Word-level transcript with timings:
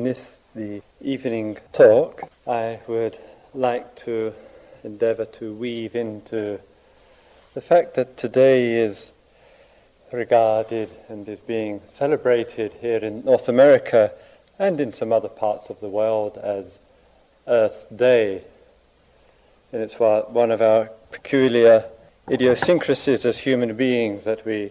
This, 0.00 0.42
the 0.54 0.80
evening 1.00 1.58
talk, 1.72 2.30
I 2.46 2.78
would 2.86 3.18
like 3.52 3.96
to 3.96 4.32
endeavour 4.84 5.24
to 5.24 5.52
weave 5.52 5.96
into 5.96 6.60
the 7.54 7.60
fact 7.60 7.96
that 7.96 8.16
today 8.16 8.74
is 8.74 9.10
regarded 10.12 10.88
and 11.08 11.28
is 11.28 11.40
being 11.40 11.80
celebrated 11.88 12.74
here 12.74 12.98
in 12.98 13.24
North 13.24 13.48
America 13.48 14.12
and 14.56 14.80
in 14.80 14.92
some 14.92 15.12
other 15.12 15.28
parts 15.28 15.68
of 15.68 15.80
the 15.80 15.88
world 15.88 16.38
as 16.38 16.78
Earth 17.48 17.86
Day. 17.92 18.42
And 19.72 19.82
it's 19.82 19.98
one 19.98 20.52
of 20.52 20.62
our 20.62 20.90
peculiar 21.10 21.84
idiosyncrasies 22.30 23.26
as 23.26 23.38
human 23.38 23.74
beings 23.74 24.22
that 24.22 24.46
we 24.46 24.70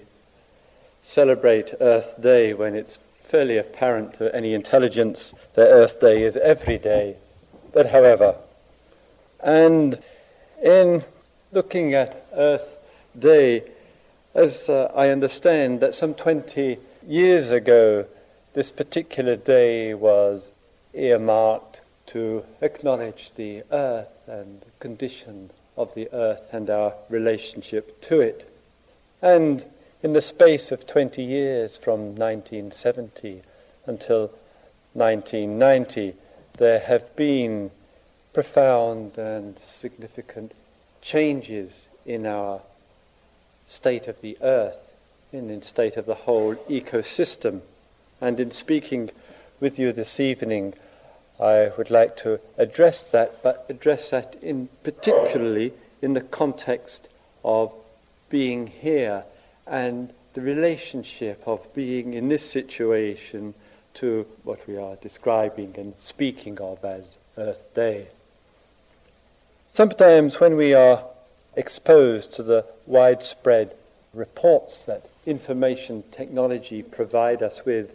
celebrate 1.04 1.74
Earth 1.82 2.16
Day 2.22 2.54
when 2.54 2.76
it's 2.76 2.98
fairly 3.28 3.58
apparent 3.58 4.14
to 4.16 4.34
any 4.36 4.54
intelligence 4.54 5.34
that 5.56 5.68
Earth 5.68 6.00
Day 6.00 6.24
is 6.24 6.38
every 6.38 6.78
day. 6.78 7.18
But 7.74 7.88
however, 7.88 8.36
and 9.44 10.00
in 10.64 11.04
looking 11.52 11.94
at 11.94 12.26
Earth 12.34 12.80
Day, 13.18 13.64
as 14.34 14.70
uh, 14.70 14.92
I 14.96 15.10
understand 15.10 15.80
that 15.82 15.94
some 15.94 16.14
20 16.14 16.78
years 17.06 17.52
ago, 17.52 18.06
this 18.54 18.72
particular 18.72 19.36
day 19.36 19.94
was 19.94 20.52
earmarked 20.94 21.82
to 22.08 22.44
acknowledge 22.62 23.34
the 23.36 23.64
earth 23.72 24.28
and 24.28 24.62
the 24.62 24.72
condition 24.80 25.50
of 25.76 25.94
the 25.94 26.10
earth 26.14 26.54
and 26.54 26.70
our 26.70 26.94
relationship 27.10 28.02
to 28.02 28.22
it. 28.22 28.50
And 29.22 29.64
in 30.04 30.14
the 30.14 30.22
space 30.22 30.72
of 30.72 30.86
20 30.86 31.24
years 31.24 31.76
from 31.76 32.16
1970 32.16 33.42
until 33.88 34.32
1990, 34.94 36.14
there 36.58 36.80
have 36.80 37.16
been 37.16 37.72
profound 38.34 39.18
and 39.18 39.58
significant 39.58 40.54
changes 41.02 41.90
in 42.06 42.26
our 42.28 42.62
state 43.66 44.08
of 44.08 44.22
the 44.22 44.38
earth, 44.42 44.92
and 45.32 45.50
in 45.50 45.62
state 45.62 45.98
of 45.98 46.06
the 46.06 46.14
whole 46.14 46.56
ecosystem. 46.70 47.62
And 48.22 48.40
in 48.40 48.52
speaking 48.52 49.10
with 49.60 49.80
you 49.80 49.92
this 49.92 50.20
evening, 50.20 50.74
I 51.40 51.72
would 51.78 51.90
like 51.90 52.16
to 52.18 52.40
address 52.58 53.04
that, 53.12 53.44
but 53.44 53.66
address 53.68 54.12
that 54.12 54.36
in 54.42 54.70
particularly 54.84 55.74
in 56.02 56.14
the 56.14 56.22
context 56.22 57.10
of 57.44 57.74
being 58.30 58.68
here 58.68 59.24
and 59.70 60.12
the 60.34 60.42
relationship 60.42 61.42
of 61.46 61.74
being 61.76 62.14
in 62.14 62.30
this 62.30 62.50
situation 62.50 63.54
to 63.96 64.26
what 64.44 64.66
we 64.68 64.78
are 64.78 64.96
describing 64.98 65.74
and 65.78 65.94
speaking 66.00 66.60
of 66.60 66.84
as 66.86 67.18
Earth 67.38 67.74
Day. 67.74 68.08
Sometimes 69.74 70.40
when 70.40 70.56
we 70.56 70.74
are 70.74 71.04
exposed 71.56 72.34
to 72.34 72.44
the 72.44 72.66
widespread 72.86 73.74
reports 74.14 74.86
that 74.86 75.04
information 75.26 76.04
technology 76.12 76.84
provide 76.84 77.42
us 77.42 77.66
with 77.66 77.92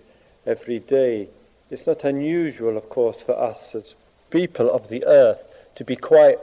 every 0.46 0.80
day, 0.80 1.28
it's 1.70 1.86
not 1.86 2.04
unusual, 2.04 2.76
of 2.76 2.88
course, 2.88 3.22
for 3.22 3.38
us 3.38 3.74
as 3.74 3.94
people 4.30 4.70
of 4.70 4.88
the 4.88 5.04
earth 5.06 5.70
to 5.76 5.84
be 5.84 5.96
quite 5.96 6.38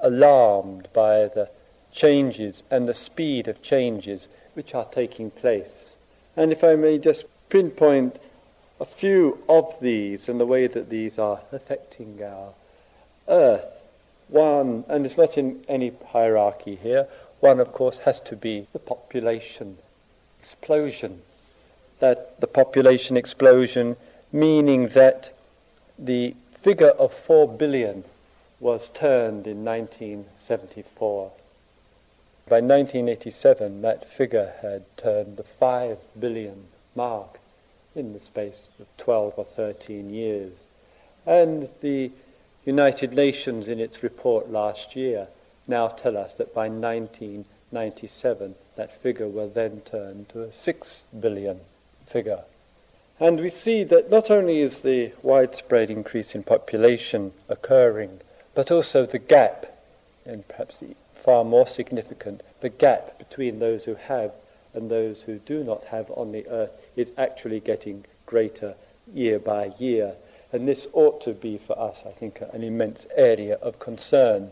alarmed 0.00 0.88
by 0.92 1.26
the 1.26 1.48
changes 1.92 2.62
and 2.70 2.88
the 2.88 2.94
speed 2.94 3.48
of 3.48 3.62
changes 3.62 4.28
which 4.56 4.74
are 4.74 4.86
taking 4.86 5.30
place. 5.30 5.92
And 6.34 6.50
if 6.50 6.64
I 6.64 6.76
may 6.76 6.98
just 6.98 7.26
pinpoint 7.50 8.18
a 8.80 8.86
few 8.86 9.38
of 9.48 9.74
these 9.80 10.28
and 10.28 10.40
the 10.40 10.46
way 10.46 10.66
that 10.66 10.88
these 10.88 11.18
are 11.18 11.40
affecting 11.52 12.22
our 12.22 12.54
earth. 13.28 13.66
One, 14.28 14.84
and 14.88 15.04
it's 15.04 15.18
not 15.18 15.36
in 15.38 15.62
any 15.68 15.92
hierarchy 16.08 16.74
here, 16.76 17.06
one 17.40 17.60
of 17.60 17.72
course 17.72 17.98
has 17.98 18.18
to 18.20 18.36
be 18.36 18.66
the 18.72 18.78
population 18.78 19.76
explosion. 20.40 21.20
That 22.00 22.40
the 22.40 22.46
population 22.46 23.16
explosion 23.16 23.96
meaning 24.32 24.88
that 24.88 25.30
the 25.98 26.34
figure 26.62 26.90
of 26.90 27.12
4 27.12 27.56
billion 27.56 28.04
was 28.58 28.88
turned 28.88 29.46
in 29.46 29.64
1974 29.64 31.30
by 32.48 32.60
1987, 32.60 33.82
that 33.82 34.08
figure 34.08 34.52
had 34.62 34.84
turned 34.96 35.36
the 35.36 35.42
5 35.42 35.98
billion 36.20 36.66
mark 36.94 37.40
in 37.96 38.12
the 38.12 38.20
space 38.20 38.68
of 38.78 38.86
12 38.98 39.34
or 39.36 39.44
13 39.44 40.10
years. 40.14 40.66
And 41.26 41.68
the 41.80 42.12
United 42.64 43.12
Nations, 43.12 43.66
in 43.66 43.80
its 43.80 44.04
report 44.04 44.48
last 44.48 44.94
year, 44.94 45.26
now 45.66 45.88
tell 45.88 46.16
us 46.16 46.34
that 46.34 46.54
by 46.54 46.68
1997, 46.68 48.54
that 48.76 49.02
figure 49.02 49.26
will 49.26 49.48
then 49.48 49.80
turn 49.80 50.26
to 50.26 50.42
a 50.42 50.52
6 50.52 51.02
billion 51.18 51.58
figure. 52.06 52.44
And 53.18 53.40
we 53.40 53.48
see 53.48 53.82
that 53.84 54.08
not 54.08 54.30
only 54.30 54.60
is 54.60 54.82
the 54.82 55.12
widespread 55.22 55.90
increase 55.90 56.34
in 56.34 56.44
population 56.44 57.32
occurring, 57.48 58.20
but 58.54 58.70
also 58.70 59.04
the 59.04 59.18
gap, 59.18 59.66
and 60.24 60.46
perhaps 60.46 60.78
the 60.78 60.94
far 61.26 61.44
more 61.44 61.66
significant. 61.66 62.40
The 62.60 62.68
gap 62.68 63.18
between 63.18 63.58
those 63.58 63.84
who 63.84 63.96
have 63.96 64.32
and 64.74 64.88
those 64.88 65.22
who 65.22 65.40
do 65.40 65.64
not 65.64 65.82
have 65.84 66.08
on 66.12 66.30
the 66.30 66.46
earth 66.46 66.70
is 66.94 67.12
actually 67.18 67.58
getting 67.58 68.04
greater 68.26 68.76
year 69.12 69.40
by 69.40 69.72
year. 69.76 70.14
And 70.52 70.68
this 70.68 70.86
ought 70.92 71.20
to 71.22 71.32
be 71.32 71.58
for 71.58 71.76
us, 71.76 72.04
I 72.06 72.12
think, 72.12 72.40
an 72.52 72.62
immense 72.62 73.06
area 73.16 73.56
of 73.56 73.80
concern. 73.80 74.50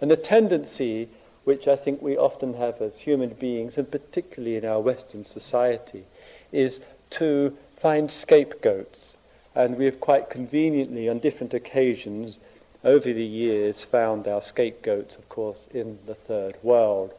And 0.00 0.08
the 0.08 0.16
tendency, 0.16 1.08
which 1.42 1.66
I 1.66 1.74
think 1.74 2.00
we 2.00 2.16
often 2.16 2.54
have 2.54 2.80
as 2.80 3.00
human 3.00 3.30
beings, 3.30 3.76
and 3.76 3.90
particularly 3.90 4.56
in 4.56 4.64
our 4.64 4.80
Western 4.80 5.24
society, 5.24 6.04
is 6.52 6.80
to 7.10 7.58
find 7.76 8.08
scapegoats. 8.08 9.16
And 9.56 9.76
we 9.76 9.86
have 9.86 10.00
quite 10.00 10.30
conveniently, 10.30 11.08
on 11.08 11.18
different 11.18 11.54
occasions, 11.54 12.38
over 12.84 13.12
the 13.12 13.24
years 13.24 13.82
found 13.82 14.28
our 14.28 14.42
scapegoats, 14.42 15.16
of 15.16 15.28
course, 15.28 15.66
in 15.72 15.98
the 16.06 16.14
third 16.14 16.56
world. 16.62 17.12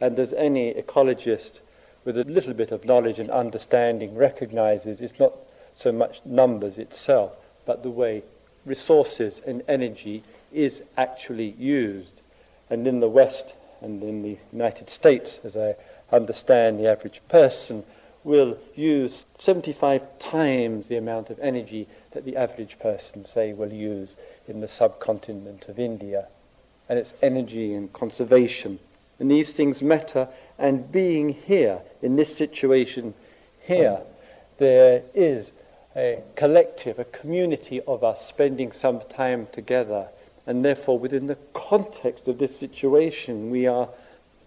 And 0.00 0.18
as 0.18 0.32
any 0.32 0.72
ecologist 0.72 1.60
with 2.04 2.16
a 2.16 2.24
little 2.24 2.54
bit 2.54 2.72
of 2.72 2.84
knowledge 2.84 3.18
and 3.18 3.30
understanding 3.30 4.16
recognizes, 4.16 5.00
it's 5.00 5.20
not 5.20 5.32
so 5.76 5.92
much 5.92 6.20
numbers 6.24 6.78
itself, 6.78 7.32
but 7.66 7.82
the 7.82 7.90
way 7.90 8.22
resources 8.64 9.40
and 9.46 9.62
energy 9.68 10.22
is 10.52 10.82
actually 10.96 11.50
used. 11.58 12.22
And 12.70 12.86
in 12.86 13.00
the 13.00 13.08
West 13.08 13.52
and 13.80 14.02
in 14.02 14.22
the 14.22 14.38
United 14.52 14.88
States, 14.88 15.40
as 15.44 15.56
I 15.56 15.74
understand, 16.10 16.78
the 16.78 16.88
average 16.88 17.20
person 17.28 17.84
will 18.24 18.56
use 18.74 19.24
75 19.38 20.18
times 20.18 20.88
the 20.88 20.96
amount 20.96 21.30
of 21.30 21.38
energy 21.40 21.86
that 22.12 22.24
the 22.24 22.36
average 22.36 22.78
person, 22.78 23.24
say, 23.24 23.52
will 23.52 23.72
use 23.72 24.16
in 24.48 24.60
the 24.60 24.68
subcontinent 24.68 25.68
of 25.68 25.78
India. 25.78 26.26
And 26.88 26.98
it's 26.98 27.14
energy 27.22 27.74
and 27.74 27.92
conservation. 27.92 28.78
And 29.18 29.30
these 29.30 29.52
things 29.52 29.82
matter. 29.82 30.28
And 30.58 30.90
being 30.90 31.30
here, 31.30 31.80
in 32.02 32.16
this 32.16 32.36
situation 32.36 33.14
here, 33.62 34.00
there 34.58 35.02
is 35.14 35.52
a 35.94 36.22
collective, 36.36 36.98
a 36.98 37.04
community 37.04 37.80
of 37.82 38.02
us 38.02 38.26
spending 38.26 38.72
some 38.72 39.00
time 39.10 39.46
together. 39.52 40.08
And 40.46 40.64
therefore, 40.64 40.98
within 40.98 41.26
the 41.26 41.38
context 41.54 42.26
of 42.28 42.38
this 42.38 42.58
situation, 42.58 43.50
we 43.50 43.66
are 43.66 43.88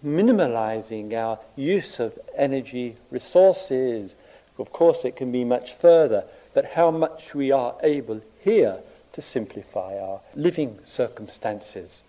minimalizing 0.04 1.14
our 1.14 1.38
use 1.56 1.98
of 1.98 2.18
energy 2.36 2.96
resources. 3.10 4.14
Of 4.58 4.72
course, 4.72 5.04
it 5.04 5.16
can 5.16 5.32
be 5.32 5.44
much 5.44 5.74
further. 5.74 6.24
But 6.56 6.64
how 6.64 6.90
much 6.90 7.34
we 7.34 7.52
are 7.52 7.74
able 7.82 8.22
here 8.42 8.78
to 9.12 9.20
simplify 9.20 9.98
our 9.98 10.18
living 10.34 10.78
circumstances. 10.82 12.02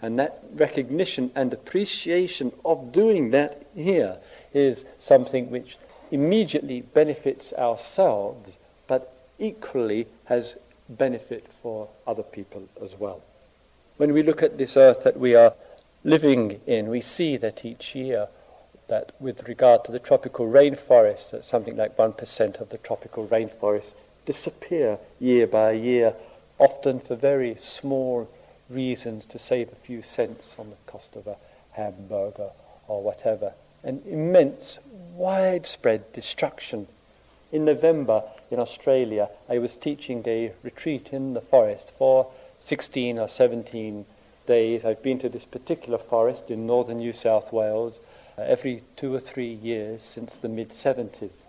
And 0.00 0.18
that 0.18 0.38
recognition 0.54 1.30
and 1.34 1.52
appreciation 1.52 2.52
of 2.64 2.90
doing 2.90 3.32
that 3.32 3.66
here 3.74 4.16
is 4.54 4.86
something 4.98 5.50
which 5.50 5.76
immediately 6.10 6.80
benefits 6.80 7.52
ourselves, 7.52 8.56
but 8.88 9.12
equally 9.38 10.06
has 10.24 10.56
benefit 10.88 11.46
for 11.60 11.90
other 12.06 12.22
people 12.22 12.66
as 12.82 12.98
well. 12.98 13.20
When 13.98 14.14
we 14.14 14.22
look 14.22 14.42
at 14.42 14.56
this 14.56 14.78
earth 14.78 15.04
that 15.04 15.20
we 15.20 15.34
are 15.34 15.52
living 16.02 16.62
in, 16.66 16.88
we 16.88 17.02
see 17.02 17.36
that 17.36 17.62
each 17.62 17.94
year 17.94 18.28
that 18.88 19.12
with 19.20 19.48
regard 19.48 19.84
to 19.84 19.92
the 19.92 19.98
tropical 19.98 20.46
rainforest, 20.46 21.30
that 21.30 21.44
something 21.44 21.76
like 21.76 21.96
1% 21.96 22.60
of 22.60 22.68
the 22.68 22.78
tropical 22.78 23.26
rainforest 23.26 23.94
disappear 24.24 24.98
year 25.20 25.46
by 25.46 25.72
year, 25.72 26.14
often 26.58 27.00
for 27.00 27.14
very 27.14 27.54
small 27.56 28.28
reasons 28.68 29.24
to 29.26 29.38
save 29.38 29.70
a 29.70 29.76
few 29.76 30.02
cents 30.02 30.56
on 30.58 30.70
the 30.70 30.76
cost 30.86 31.16
of 31.16 31.26
a 31.26 31.36
hamburger 31.72 32.50
or 32.88 33.02
whatever. 33.02 33.52
An 33.84 34.02
immense, 34.06 34.78
widespread 35.14 36.12
destruction. 36.12 36.88
In 37.52 37.64
November 37.64 38.22
in 38.50 38.58
Australia, 38.58 39.28
I 39.48 39.58
was 39.58 39.76
teaching 39.76 40.22
a 40.26 40.52
retreat 40.62 41.08
in 41.12 41.34
the 41.34 41.40
forest 41.40 41.92
for 41.96 42.30
16 42.60 43.18
or 43.18 43.28
17 43.28 44.04
days. 44.46 44.84
I've 44.84 45.02
been 45.02 45.18
to 45.20 45.28
this 45.28 45.44
particular 45.44 45.98
forest 45.98 46.50
in 46.50 46.66
northern 46.66 46.98
New 46.98 47.12
South 47.12 47.52
Wales 47.52 48.00
every 48.42 48.82
two 48.96 49.14
or 49.14 49.20
three 49.20 49.52
years 49.52 50.02
since 50.02 50.36
the 50.36 50.48
mid 50.48 50.70
70s. 50.70 51.44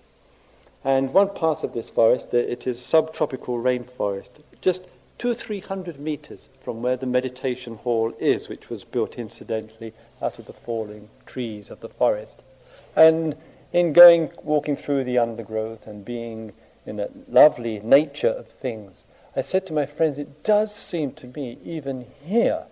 And 0.83 1.13
one 1.13 1.29
part 1.29 1.63
of 1.63 1.73
this 1.73 1.89
forest, 1.89 2.27
uh, 2.33 2.37
it 2.37 2.65
is 2.65 2.83
subtropical 2.83 3.57
rainforest, 3.61 4.29
just 4.61 4.83
two 5.17 5.31
or 5.31 5.35
three 5.35 5.59
hundred 5.59 5.99
meters 5.99 6.49
from 6.63 6.81
where 6.81 6.95
the 6.95 7.05
meditation 7.05 7.75
hall 7.75 8.13
is, 8.19 8.47
which 8.47 8.69
was 8.69 8.83
built 8.83 9.17
incidentally 9.17 9.93
out 10.21 10.39
of 10.39 10.45
the 10.45 10.53
falling 10.53 11.09
trees 11.25 11.69
of 11.69 11.79
the 11.79 11.89
forest. 11.89 12.41
And 12.95 13.35
in 13.73 13.93
going, 13.93 14.31
walking 14.43 14.75
through 14.75 15.03
the 15.03 15.17
undergrowth 15.17 15.87
and 15.87 16.05
being 16.05 16.53
in 16.85 16.97
that 16.97 17.29
lovely 17.29 17.79
nature 17.81 18.29
of 18.29 18.47
things, 18.47 19.03
I 19.35 19.41
said 19.41 19.67
to 19.67 19.73
my 19.73 19.85
friends, 19.85 20.17
it 20.17 20.43
does 20.43 20.73
seem 20.73 21.11
to 21.13 21.27
me, 21.27 21.57
even 21.63 22.05
here, 22.23 22.63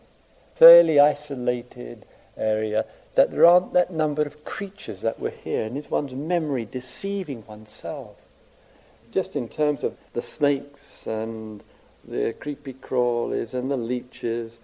fairly 0.55 0.99
isolated 0.99 2.05
area, 2.37 2.85
that 3.15 3.31
there 3.31 3.45
aren't 3.45 3.73
that 3.73 3.91
number 3.91 4.21
of 4.21 4.45
creatures 4.45 5.01
that 5.01 5.19
were 5.19 5.29
here, 5.29 5.63
and 5.63 5.77
is 5.77 5.89
one's 5.89 6.13
memory 6.13 6.65
deceiving 6.65 7.45
oneself? 7.47 8.17
Just 9.11 9.35
in 9.35 9.47
terms 9.47 9.83
of 9.83 9.97
the 10.13 10.21
snakes 10.21 11.07
and 11.07 11.63
the 12.07 12.33
creepy 12.39 12.73
crawlies 12.73 13.53
and 13.53 13.71
the 13.71 13.77
leeches 13.77 14.59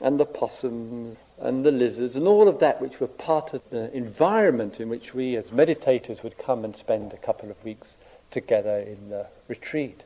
and 0.00 0.20
the 0.20 0.26
possums 0.26 1.16
and 1.40 1.64
the 1.64 1.72
lizards 1.72 2.14
and 2.14 2.28
all 2.28 2.46
of 2.46 2.60
that 2.60 2.80
which 2.80 3.00
were 3.00 3.08
part 3.08 3.54
of 3.54 3.68
the 3.70 3.92
environment 3.96 4.80
in 4.80 4.88
which 4.88 5.14
we 5.14 5.36
as 5.36 5.50
meditators 5.50 6.22
would 6.22 6.38
come 6.38 6.64
and 6.64 6.76
spend 6.76 7.12
a 7.12 7.16
couple 7.16 7.50
of 7.50 7.64
weeks 7.64 7.96
together 8.30 8.78
in 8.78 9.10
the 9.10 9.26
retreat. 9.48 10.04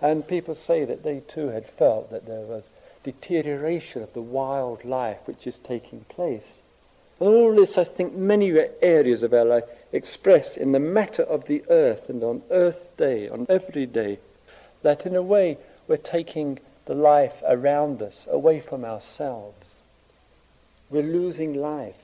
And 0.00 0.26
people 0.26 0.54
say 0.54 0.84
that 0.84 1.02
they 1.02 1.20
too 1.20 1.48
had 1.48 1.66
felt 1.66 2.10
that 2.10 2.26
there 2.26 2.46
was 2.46 2.68
deterioration 3.02 4.02
of 4.02 4.12
the 4.12 4.22
wild 4.22 4.84
life 4.84 5.18
which 5.26 5.46
is 5.46 5.58
taking 5.58 6.00
place. 6.08 6.58
All 7.20 7.54
this, 7.54 7.76
I 7.76 7.84
think, 7.84 8.14
many 8.14 8.52
areas 8.80 9.22
of 9.22 9.34
our 9.34 9.44
life 9.44 9.64
express 9.92 10.56
in 10.56 10.72
the 10.72 10.78
matter 10.78 11.22
of 11.22 11.46
the 11.46 11.64
earth 11.68 12.08
and 12.08 12.22
on 12.22 12.42
Earth 12.50 12.96
Day, 12.96 13.28
on 13.28 13.46
every 13.48 13.86
day, 13.86 14.18
that 14.82 15.04
in 15.04 15.16
a 15.16 15.22
way 15.22 15.58
we're 15.88 15.96
taking 15.96 16.58
the 16.86 16.94
life 16.94 17.42
around 17.46 18.02
us 18.02 18.26
away 18.30 18.60
from 18.60 18.84
ourselves. 18.84 19.82
We're 20.90 21.02
losing 21.02 21.54
life. 21.54 21.96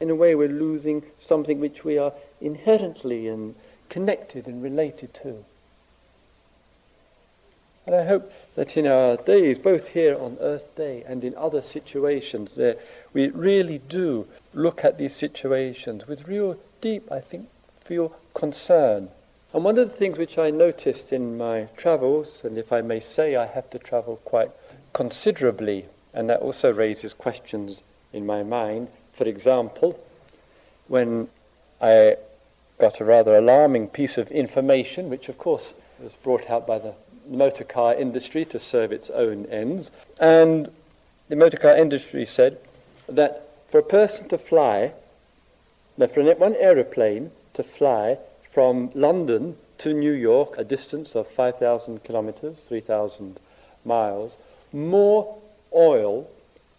In 0.00 0.10
a 0.10 0.14
way, 0.14 0.34
we're 0.34 0.48
losing 0.48 1.02
something 1.18 1.60
which 1.60 1.84
we 1.84 1.98
are 1.98 2.12
inherently 2.40 3.28
and 3.28 3.54
connected 3.88 4.46
and 4.46 4.62
related 4.62 5.12
to. 5.14 5.44
And 7.86 7.94
I 7.94 8.04
hope 8.04 8.32
that 8.54 8.76
in 8.76 8.86
our 8.86 9.16
days, 9.16 9.58
both 9.58 9.88
here 9.88 10.16
on 10.18 10.38
Earth 10.40 10.74
Day 10.76 11.04
and 11.06 11.22
in 11.22 11.34
other 11.36 11.60
situations, 11.60 12.54
there, 12.56 12.76
we 13.14 13.28
really 13.28 13.78
do 13.78 14.26
look 14.52 14.84
at 14.84 14.98
these 14.98 15.16
situations 15.16 16.06
with 16.06 16.28
real 16.28 16.58
deep, 16.80 17.10
I 17.10 17.20
think, 17.20 17.48
feel 17.80 18.14
concern. 18.34 19.08
And 19.52 19.64
one 19.64 19.78
of 19.78 19.88
the 19.88 19.96
things 19.96 20.18
which 20.18 20.36
I 20.36 20.50
noticed 20.50 21.12
in 21.12 21.38
my 21.38 21.68
travels, 21.76 22.42
and 22.44 22.58
if 22.58 22.72
I 22.72 22.80
may 22.80 22.98
say 23.00 23.36
I 23.36 23.46
have 23.46 23.70
to 23.70 23.78
travel 23.78 24.16
quite 24.24 24.50
considerably, 24.92 25.86
and 26.12 26.28
that 26.28 26.40
also 26.40 26.72
raises 26.72 27.14
questions 27.14 27.82
in 28.12 28.26
my 28.26 28.42
mind. 28.42 28.88
For 29.14 29.24
example, 29.24 29.98
when 30.88 31.28
I 31.80 32.16
got 32.78 33.00
a 33.00 33.04
rather 33.04 33.36
alarming 33.36 33.88
piece 33.88 34.18
of 34.18 34.30
information, 34.32 35.08
which 35.08 35.28
of 35.28 35.38
course 35.38 35.72
was 36.02 36.16
brought 36.16 36.50
out 36.50 36.66
by 36.66 36.80
the 36.80 36.94
motor 37.28 37.64
car 37.64 37.94
industry 37.94 38.44
to 38.44 38.58
serve 38.58 38.90
its 38.90 39.08
own 39.10 39.46
ends. 39.46 39.90
And 40.20 40.70
the 41.28 41.36
motor 41.36 41.56
car 41.56 41.76
industry 41.76 42.26
said 42.26 42.58
that 43.08 43.48
for 43.70 43.78
a 43.78 43.82
person 43.82 44.28
to 44.28 44.38
fly, 44.38 44.92
now 45.96 46.06
for 46.06 46.22
one 46.34 46.56
aeroplane 46.56 47.30
to 47.54 47.62
fly 47.62 48.18
from 48.52 48.90
London 48.94 49.56
to 49.78 49.92
New 49.92 50.12
York, 50.12 50.56
a 50.58 50.64
distance 50.64 51.14
of 51.14 51.26
5,000 51.28 52.04
kilometers, 52.04 52.64
3,000 52.68 53.38
miles, 53.84 54.36
more 54.72 55.38
oil 55.74 56.28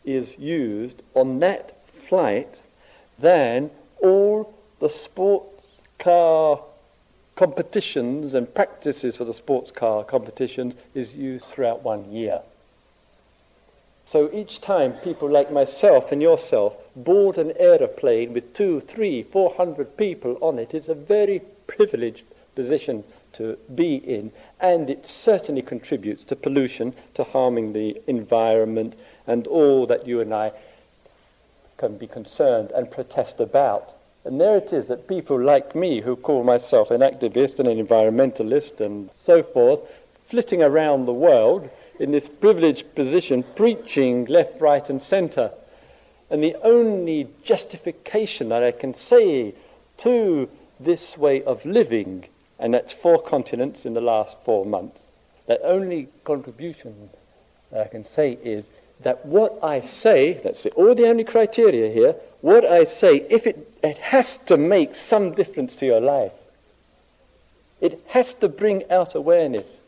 is 0.05 0.37
used 0.37 1.03
on 1.13 1.39
that 1.39 1.71
flight 2.07 2.61
than 3.19 3.69
all 4.01 4.53
the 4.79 4.89
sports 4.89 5.81
car 5.99 6.61
competitions 7.35 8.33
and 8.33 8.53
practices 8.53 9.17
for 9.17 9.25
the 9.25 9.33
sports 9.33 9.71
car 9.71 10.03
competitions 10.03 10.75
is 10.93 11.15
used 11.15 11.45
throughout 11.45 11.83
one 11.83 12.11
year. 12.11 12.41
So 14.05 14.29
each 14.31 14.61
time 14.61 14.93
people 14.93 15.29
like 15.29 15.51
myself 15.51 16.11
and 16.11 16.21
yourself 16.21 16.77
board 16.95 17.37
an 17.37 17.53
aeroplane 17.57 18.33
with 18.33 18.53
two, 18.53 18.79
three, 18.79 19.23
four 19.23 19.53
hundred 19.55 19.97
people 19.97 20.37
on 20.41 20.59
it, 20.59 20.73
it's 20.73 20.87
a 20.87 20.95
very 20.95 21.41
privileged 21.65 22.23
position 22.53 23.03
to 23.33 23.57
be 23.73 23.95
in, 23.95 24.31
and 24.61 24.89
it 24.89 25.05
certainly 25.05 25.61
contributes 25.61 26.23
to 26.23 26.35
pollution, 26.35 26.93
to 27.15 27.23
harming 27.23 27.73
the 27.73 27.99
environment, 28.07 28.95
and 29.27 29.47
all 29.47 29.85
that 29.87 30.07
you 30.07 30.21
and 30.21 30.33
I 30.33 30.51
can 31.77 31.97
be 31.97 32.07
concerned 32.07 32.71
and 32.71 32.89
protest 32.89 33.39
about. 33.39 33.91
And 34.23 34.39
there 34.39 34.55
it 34.55 34.71
is 34.71 34.87
that 34.87 35.07
people 35.07 35.39
like 35.39 35.75
me, 35.75 35.99
who 35.99 36.15
call 36.15 36.43
myself 36.43 36.91
an 36.91 37.01
activist 37.01 37.59
and 37.59 37.67
an 37.67 37.85
environmentalist 37.85 38.79
and 38.79 39.09
so 39.11 39.43
forth, 39.43 39.81
flitting 40.27 40.63
around 40.63 41.05
the 41.05 41.13
world, 41.13 41.69
in 41.99 42.11
this 42.11 42.27
privileged 42.27 42.95
position, 42.95 43.43
preaching 43.55 44.25
left, 44.25 44.59
right, 44.59 44.89
and 44.89 45.01
centre. 45.01 45.51
And 46.29 46.43
the 46.43 46.55
only 46.63 47.27
justification 47.43 48.49
that 48.49 48.63
I 48.63 48.71
can 48.71 48.93
say 48.93 49.53
to 49.99 50.49
this 50.79 51.17
way 51.17 51.43
of 51.43 51.65
living, 51.65 52.25
and 52.59 52.73
that's 52.73 52.93
four 52.93 53.21
continents 53.21 53.85
in 53.85 53.93
the 53.93 54.01
last 54.01 54.37
four 54.43 54.65
months, 54.65 55.07
that 55.47 55.61
only 55.63 56.07
contribution 56.23 57.09
that 57.71 57.85
I 57.85 57.89
can 57.89 58.03
say 58.03 58.37
is 58.43 58.69
that 59.03 59.25
what 59.25 59.57
I 59.63 59.81
say, 59.81 60.33
that's 60.33 60.63
the, 60.63 60.71
all 60.71 60.95
the 60.95 61.07
only 61.07 61.23
criteria 61.23 61.91
here, 61.91 62.15
what 62.41 62.65
I 62.65 62.85
say, 62.85 63.25
if 63.29 63.45
it, 63.45 63.57
it 63.83 63.97
has 63.97 64.37
to 64.45 64.57
make 64.57 64.95
some 64.95 65.33
difference 65.33 65.75
to 65.75 65.85
your 65.85 66.01
life, 66.01 66.31
it 67.81 67.99
has 68.07 68.33
to 68.35 68.49
bring 68.49 68.89
out 68.89 69.15
awareness 69.15 69.81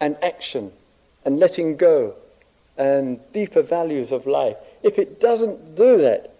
and 0.00 0.16
action 0.22 0.70
and 1.24 1.38
letting 1.38 1.76
go 1.76 2.14
and 2.76 3.20
deeper 3.32 3.62
values 3.62 4.12
of 4.12 4.26
life. 4.26 4.56
If 4.82 4.98
it 4.98 5.20
doesn't 5.20 5.76
do 5.76 5.98
that, 5.98 6.30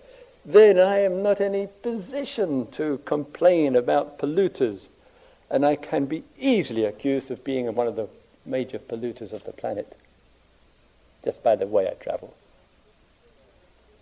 then 0.46 0.78
I 0.78 1.00
am 1.00 1.22
not 1.22 1.40
in 1.40 1.54
a 1.54 1.66
position 1.82 2.70
to 2.72 2.98
complain 3.04 3.76
about 3.76 4.18
polluters. 4.18 4.88
And 5.50 5.64
I 5.64 5.76
can 5.76 6.06
be 6.06 6.22
easily 6.38 6.84
accused 6.84 7.30
of 7.30 7.42
being 7.42 7.74
one 7.74 7.86
of 7.86 7.96
the 7.96 8.08
major 8.46 8.78
polluters 8.78 9.32
of 9.32 9.44
the 9.44 9.52
planet, 9.52 9.96
just 11.24 11.42
by 11.42 11.56
the 11.56 11.66
way 11.66 11.88
I 11.88 11.94
travel. 11.94 12.34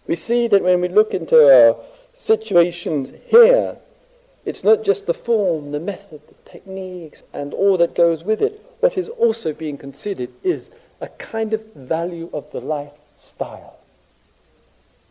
We 0.06 0.16
see 0.16 0.48
that 0.48 0.62
when 0.62 0.80
we 0.80 0.88
look 0.88 1.14
into 1.14 1.36
our 1.36 1.76
situations 2.16 3.10
here, 3.28 3.76
it's 4.44 4.62
not 4.62 4.84
just 4.84 5.06
the 5.06 5.14
form, 5.14 5.72
the 5.72 5.80
method, 5.80 6.20
the 6.28 6.50
techniques, 6.50 7.22
and 7.32 7.52
all 7.52 7.76
that 7.78 7.94
goes 7.94 8.22
with 8.22 8.40
it. 8.40 8.60
What 8.80 8.98
is 8.98 9.08
also 9.08 9.52
being 9.52 9.78
considered 9.78 10.30
is 10.42 10.70
a 11.00 11.08
kind 11.08 11.52
of 11.52 11.74
value 11.74 12.30
of 12.32 12.50
the 12.52 12.60
lifestyle. 12.60 13.78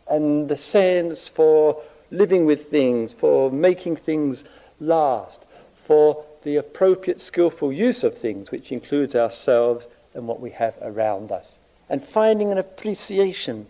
And 0.08 0.48
the 0.48 0.56
sense 0.56 1.28
for 1.28 1.82
living 2.10 2.46
with 2.46 2.70
things, 2.70 3.12
for 3.12 3.50
making 3.50 3.96
things 3.96 4.44
last, 4.80 5.44
for 5.84 6.24
the 6.44 6.56
appropriate 6.56 7.20
skillful 7.20 7.72
use 7.72 8.04
of 8.04 8.16
things, 8.16 8.50
which 8.50 8.70
includes 8.70 9.14
ourselves 9.14 9.88
and 10.14 10.28
what 10.28 10.40
we 10.40 10.50
have 10.50 10.74
around 10.80 11.32
us, 11.32 11.58
and 11.90 12.04
finding 12.04 12.52
an 12.52 12.58
appreciation 12.58 13.66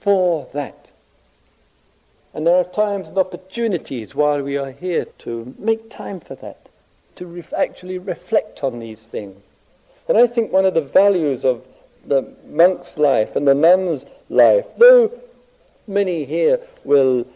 for 0.00 0.48
that. 0.52 0.92
And 2.32 2.46
there 2.46 2.56
are 2.56 2.64
times 2.64 3.08
and 3.08 3.18
opportunities 3.18 4.14
while 4.14 4.42
we 4.42 4.56
are 4.56 4.70
here 4.70 5.06
to 5.18 5.54
make 5.58 5.90
time 5.90 6.20
for 6.20 6.34
that, 6.36 6.63
to 7.16 7.26
re- 7.26 7.44
actually 7.56 7.98
reflect 7.98 8.62
on 8.62 8.78
these 8.78 9.06
things. 9.06 9.50
And 10.08 10.18
I 10.18 10.26
think 10.26 10.52
one 10.52 10.64
of 10.64 10.74
the 10.74 10.80
values 10.80 11.44
of 11.44 11.66
the 12.06 12.34
monk's 12.46 12.98
life 12.98 13.36
and 13.36 13.46
the 13.46 13.54
nun's 13.54 14.04
life, 14.28 14.66
though 14.78 15.10
many 15.86 16.24
here 16.24 16.60
will 16.84 17.26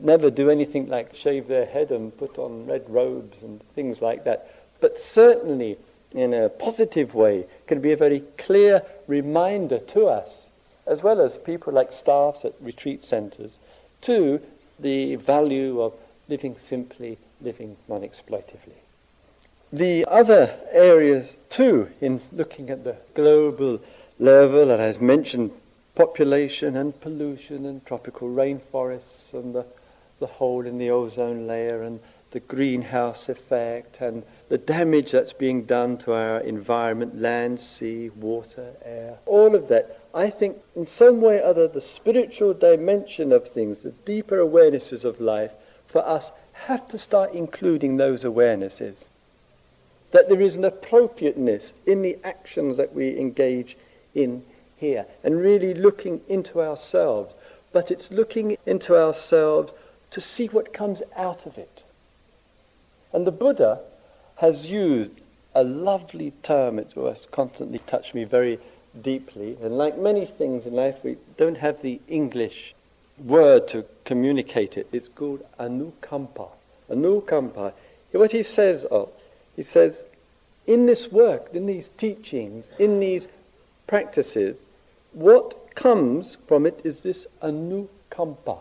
never 0.00 0.30
do 0.30 0.50
anything 0.50 0.88
like 0.88 1.14
shave 1.14 1.46
their 1.46 1.66
head 1.66 1.90
and 1.90 2.16
put 2.18 2.38
on 2.38 2.66
red 2.66 2.84
robes 2.88 3.42
and 3.42 3.62
things 3.74 4.02
like 4.02 4.24
that, 4.24 4.50
but 4.80 4.98
certainly 4.98 5.76
in 6.12 6.34
a 6.34 6.48
positive 6.48 7.14
way 7.14 7.44
can 7.66 7.80
be 7.80 7.92
a 7.92 7.96
very 7.96 8.20
clear 8.36 8.82
reminder 9.06 9.78
to 9.78 10.06
us 10.06 10.48
as 10.88 11.02
well 11.02 11.20
as 11.20 11.36
people 11.36 11.72
like 11.72 11.92
staffs 11.92 12.44
at 12.44 12.54
retreat 12.60 13.04
centres, 13.04 13.58
to 14.00 14.40
the 14.80 15.16
value 15.16 15.80
of 15.82 15.94
living 16.28 16.56
simply, 16.56 17.18
living 17.42 17.76
non-exploitively. 17.88 18.78
the 19.72 20.04
other 20.06 20.58
areas 20.72 21.30
too 21.50 21.88
in 22.00 22.20
looking 22.32 22.70
at 22.70 22.84
the 22.84 22.96
global 23.14 23.78
level 24.18 24.66
that 24.66 24.80
has 24.80 24.98
mentioned 25.00 25.50
population 25.94 26.76
and 26.76 26.98
pollution 27.00 27.66
and 27.66 27.84
tropical 27.84 28.28
rainforests 28.28 29.34
and 29.34 29.54
the, 29.54 29.66
the 30.20 30.26
hole 30.26 30.64
in 30.64 30.78
the 30.78 30.90
ozone 30.90 31.46
layer 31.46 31.82
and 31.82 32.00
the 32.30 32.40
greenhouse 32.40 33.28
effect 33.28 34.00
and 34.00 34.22
the 34.48 34.58
damage 34.58 35.12
that's 35.12 35.32
being 35.32 35.64
done 35.64 35.96
to 35.98 36.12
our 36.12 36.40
environment, 36.40 37.20
land, 37.20 37.60
sea, 37.60 38.08
water, 38.10 38.72
air, 38.84 39.18
all 39.26 39.54
of 39.54 39.68
that. 39.68 39.98
I 40.14 40.30
think 40.30 40.56
in 40.76 40.86
some 40.86 41.20
way 41.20 41.40
or 41.40 41.44
other 41.44 41.68
the 41.68 41.80
spiritual 41.80 42.54
dimension 42.54 43.32
of 43.32 43.48
things, 43.48 43.82
the 43.82 43.90
deeper 43.90 44.38
awarenesses 44.38 45.04
of 45.04 45.20
life 45.20 45.52
for 45.86 46.06
us 46.06 46.30
have 46.52 46.88
to 46.88 46.98
start 46.98 47.32
including 47.32 47.96
those 47.96 48.24
awarenesses. 48.24 49.08
That 50.12 50.28
there 50.28 50.40
is 50.40 50.56
an 50.56 50.64
appropriateness 50.64 51.74
in 51.86 52.02
the 52.02 52.18
actions 52.24 52.76
that 52.76 52.94
we 52.94 53.18
engage 53.18 53.76
in 54.14 54.42
here 54.76 55.06
and 55.22 55.40
really 55.40 55.74
looking 55.74 56.20
into 56.28 56.60
ourselves. 56.60 57.34
But 57.72 57.90
it's 57.90 58.10
looking 58.10 58.56
into 58.64 58.96
ourselves 58.96 59.72
to 60.10 60.20
see 60.20 60.46
what 60.46 60.72
comes 60.72 61.02
out 61.16 61.44
of 61.46 61.58
it. 61.58 61.84
And 63.12 63.26
the 63.26 63.32
Buddha 63.32 63.80
has 64.36 64.70
used 64.70 65.20
a 65.54 65.64
lovely 65.64 66.32
term, 66.42 66.78
it 66.78 66.92
has 66.92 67.26
constantly 67.30 67.80
touched 67.80 68.14
me 68.14 68.24
very 68.24 68.58
deeply. 69.02 69.56
And 69.62 69.76
like 69.76 69.98
many 69.98 70.24
things 70.24 70.66
in 70.66 70.74
life, 70.74 71.02
we 71.02 71.16
don't 71.36 71.58
have 71.58 71.82
the 71.82 72.00
English 72.08 72.74
word 73.18 73.68
to 73.68 73.84
communicate 74.04 74.76
it. 74.76 74.88
It's 74.92 75.08
called 75.08 75.42
anukampa. 75.58 76.48
Anukampa. 76.90 77.72
What 78.12 78.32
he 78.32 78.42
says, 78.42 78.86
oh, 78.90 79.10
he 79.58 79.64
says, 79.64 80.04
in 80.68 80.86
this 80.86 81.10
work, 81.10 81.52
in 81.52 81.66
these 81.66 81.88
teachings, 81.88 82.68
in 82.78 83.00
these 83.00 83.26
practices, 83.88 84.64
what 85.12 85.74
comes 85.74 86.36
from 86.46 86.64
it 86.64 86.80
is 86.84 87.02
this 87.02 87.26
anukampa. 87.42 88.60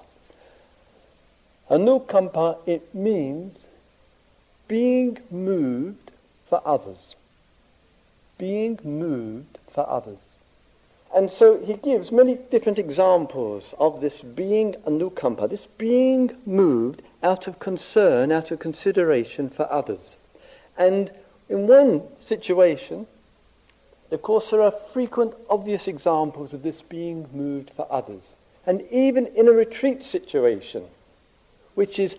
Anukampa, 1.70 2.58
it 2.68 2.96
means 2.96 3.64
being 4.68 5.20
moved 5.30 6.10
for 6.50 6.64
others. 6.66 7.16
Being 8.40 8.80
moved 8.84 9.60
for 9.70 9.88
others. 9.88 10.36
And 11.16 11.30
so 11.30 11.64
he 11.64 11.76
gives 11.76 12.12
many 12.12 12.40
different 12.50 12.80
examples 12.80 13.76
of 13.78 14.02
this 14.02 14.22
being 14.22 14.74
anukampa, 14.88 15.48
this 15.48 15.68
being 15.78 16.36
moved 16.48 17.04
out 17.22 17.46
of 17.46 17.60
concern, 17.60 18.32
out 18.32 18.50
of 18.50 18.58
consideration 18.58 19.48
for 19.48 19.72
others. 19.72 20.16
And 20.78 21.12
in 21.50 21.68
one 21.68 22.04
situation, 22.20 23.08
of 24.12 24.22
course, 24.22 24.52
there 24.52 24.62
are 24.62 24.74
frequent 24.94 25.34
obvious 25.50 25.88
examples 25.88 26.54
of 26.54 26.64
this 26.64 26.82
being 26.82 27.28
moved 27.34 27.72
for 27.72 27.88
others. 27.90 28.36
And 28.66 28.82
even 28.92 29.26
in 29.28 29.48
a 29.48 29.52
retreat 29.52 30.04
situation, 30.04 30.86
which 31.76 32.00
is 32.00 32.16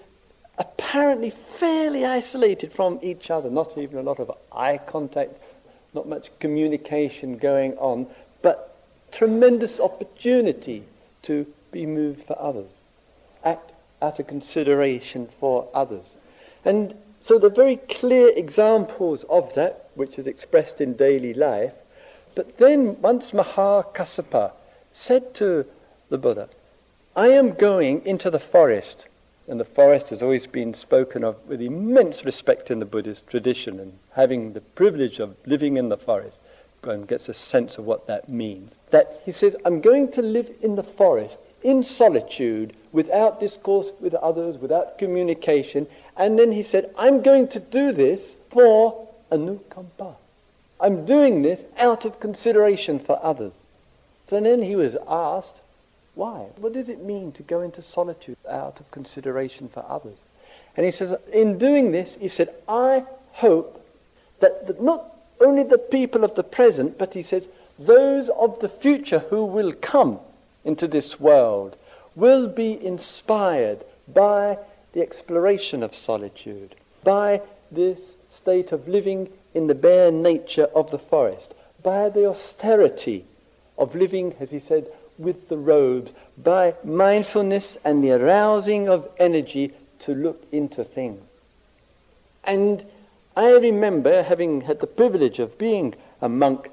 apparently 0.59 1.31
fairly 1.31 2.05
isolated 2.05 2.73
from 2.73 2.99
each 3.03 3.31
other, 3.31 3.51
not 3.51 3.79
even 3.79 3.99
a 3.99 4.03
lot 4.03 4.19
of 4.19 4.31
eye 4.53 4.79
contact, 4.79 5.33
not 5.95 6.09
much 6.09 6.31
communication 6.41 7.39
going 7.39 7.75
on, 7.79 8.07
but 8.43 8.75
tremendous 9.13 9.81
opportunity 9.81 10.83
to 11.23 11.47
be 11.73 11.87
moved 11.87 12.25
for 12.25 12.39
others, 12.41 12.83
act 13.45 13.73
out 14.03 14.19
of 14.19 14.27
consideration 14.27 15.27
for 15.41 15.69
others. 15.75 16.17
And 16.65 16.95
so 17.29 17.39
the 17.39 17.51
very 17.51 17.77
clear 17.77 18.31
examples 18.35 19.23
of 19.25 19.55
that, 19.55 19.91
which 19.97 20.19
is 20.19 20.27
expressed 20.27 20.81
in 20.81 20.97
daily 20.97 21.35
life, 21.35 21.75
but 22.35 22.57
then 22.57 22.99
once 23.03 23.33
Mahakassapa 23.33 24.53
said 24.93 25.35
to 25.35 25.67
the 26.09 26.17
Buddha, 26.17 26.49
I 27.15 27.29
am 27.29 27.53
going 27.53 28.07
into 28.07 28.31
the 28.31 28.41
forest 28.41 29.07
and 29.47 29.61
the 29.61 29.67
forest 29.67 30.09
has 30.09 30.23
always 30.23 30.47
been 30.47 30.73
spoken 30.73 31.23
of 31.23 31.37
with 31.47 31.61
immense 31.61 32.25
respect 32.25 32.71
in 32.71 32.81
the 32.81 32.87
Buddhist 32.87 33.29
tradition, 33.29 33.79
and 33.79 33.93
having 34.15 34.55
the 34.55 34.61
privilege 34.61 35.21
of 35.21 35.37
living 35.47 35.77
in 35.77 35.91
the 35.91 35.97
forest, 35.99 36.41
one 36.83 37.03
gets 37.03 37.29
a 37.29 37.35
sense 37.35 37.77
of 37.77 37.85
what 37.85 38.07
that 38.07 38.29
means. 38.29 38.79
That 38.91 39.21
he 39.25 39.33
says, 39.33 39.55
I'm 39.67 39.81
going 39.81 40.13
to 40.13 40.23
live 40.23 40.51
in 40.63 40.77
the 40.77 40.83
forest 40.83 41.39
in 41.63 41.83
solitude, 41.83 42.73
without 42.93 43.41
discourse 43.41 43.91
with 44.01 44.15
others, 44.15 44.59
without 44.59 44.99
communication. 44.99 45.87
And 46.19 46.39
then 46.39 46.51
he 46.51 46.65
said, 46.65 46.93
I'm 46.99 47.23
going 47.23 47.49
to 47.49 47.61
do 47.61 47.93
this 47.93 48.35
for 48.51 49.09
anukampa. 49.31 50.17
I'm 50.81 51.07
doing 51.07 51.43
this 51.43 51.65
out 51.79 52.05
of 52.05 52.21
consideration 52.21 52.99
for 52.99 53.19
others. 53.23 53.55
So 54.27 54.41
then 54.41 54.61
he 54.61 54.77
was 54.77 54.97
asked, 55.09 55.61
why? 56.15 56.49
What 56.57 56.73
does 56.73 56.89
it 56.89 57.05
mean 57.05 57.31
to 57.33 57.43
go 57.45 57.63
into 57.63 57.81
solitude 57.81 58.37
out 58.49 58.81
of 58.81 58.91
consideration 58.91 59.69
for 59.69 59.85
others? 59.89 60.27
And 60.77 60.85
he 60.85 60.91
says, 60.91 61.15
in 61.33 61.59
doing 61.59 61.93
this, 61.93 62.17
he 62.21 62.29
said, 62.29 62.53
I 62.69 63.05
hope 63.33 63.81
that 64.41 64.83
not 64.83 65.05
only 65.41 65.63
the 65.63 65.79
people 65.79 66.25
of 66.25 66.35
the 66.35 66.43
present, 66.43 66.99
but 66.99 67.15
he 67.15 67.23
says, 67.23 67.47
those 67.79 68.29
of 68.29 68.59
the 68.59 68.69
future 68.69 69.21
who 69.21 69.45
will 69.45 69.73
come 69.73 70.19
into 70.65 70.89
this 70.89 71.21
world 71.21 71.77
will 72.17 72.49
be 72.49 72.85
inspired 72.85 73.85
by 74.13 74.59
the 74.99 75.05
exploration 75.05 75.85
of 75.85 75.95
solitude, 75.95 76.75
by 77.05 77.41
this 77.71 78.17
state 78.29 78.73
of 78.73 78.89
living 78.89 79.29
in 79.55 79.69
the 79.69 79.75
bare 79.75 80.11
nature 80.11 80.69
of 80.75 80.91
the 80.91 80.99
forest, 80.99 81.55
by 81.85 82.09
the 82.09 82.27
austerity 82.27 83.25
of 83.79 83.95
living, 83.95 84.35
as 84.41 84.51
he 84.51 84.59
said, 84.59 84.85
with 85.17 85.49
the 85.49 85.57
robes 85.57 86.13
by 86.39 86.75
mindfulness 86.83 87.79
and 87.85 88.03
the 88.03 88.11
arousing 88.11 88.89
of 88.89 89.09
energy 89.19 89.71
to 90.01 90.13
look 90.17 90.41
into 90.51 90.83
things. 90.83 91.25
And 92.43 92.85
I 93.37 93.53
remember 93.53 94.25
having 94.25 94.63
had 94.63 94.81
the 94.81 94.89
privilege 94.89 95.39
of 95.39 95.59
being 95.59 95.95
a 96.21 96.29
monk, 96.29 96.71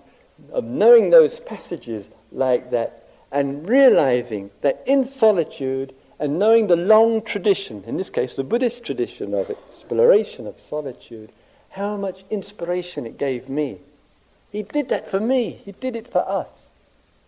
of 0.51 0.63
knowing 0.63 1.11
those 1.11 1.39
passages 1.39 2.09
like 2.31 2.71
that, 2.71 3.03
and 3.31 3.69
realizing 3.69 4.49
that 4.61 4.81
in 4.87 5.05
solitude 5.05 5.93
and 6.19 6.39
knowing 6.39 6.67
the 6.67 6.75
long 6.75 7.21
tradition, 7.21 7.83
in 7.85 7.97
this 7.97 8.09
case 8.09 8.35
the 8.35 8.43
Buddhist 8.43 8.83
tradition 8.83 9.33
of 9.33 9.49
exploration 9.49 10.47
of 10.47 10.59
solitude, 10.59 11.31
how 11.71 11.97
much 11.97 12.23
inspiration 12.29 13.05
it 13.05 13.17
gave 13.17 13.49
me. 13.49 13.79
He 14.51 14.63
did 14.63 14.89
that 14.89 15.09
for 15.11 15.19
me. 15.19 15.59
He 15.65 15.73
did 15.73 15.95
it 15.95 16.07
for 16.07 16.27
us 16.27 16.65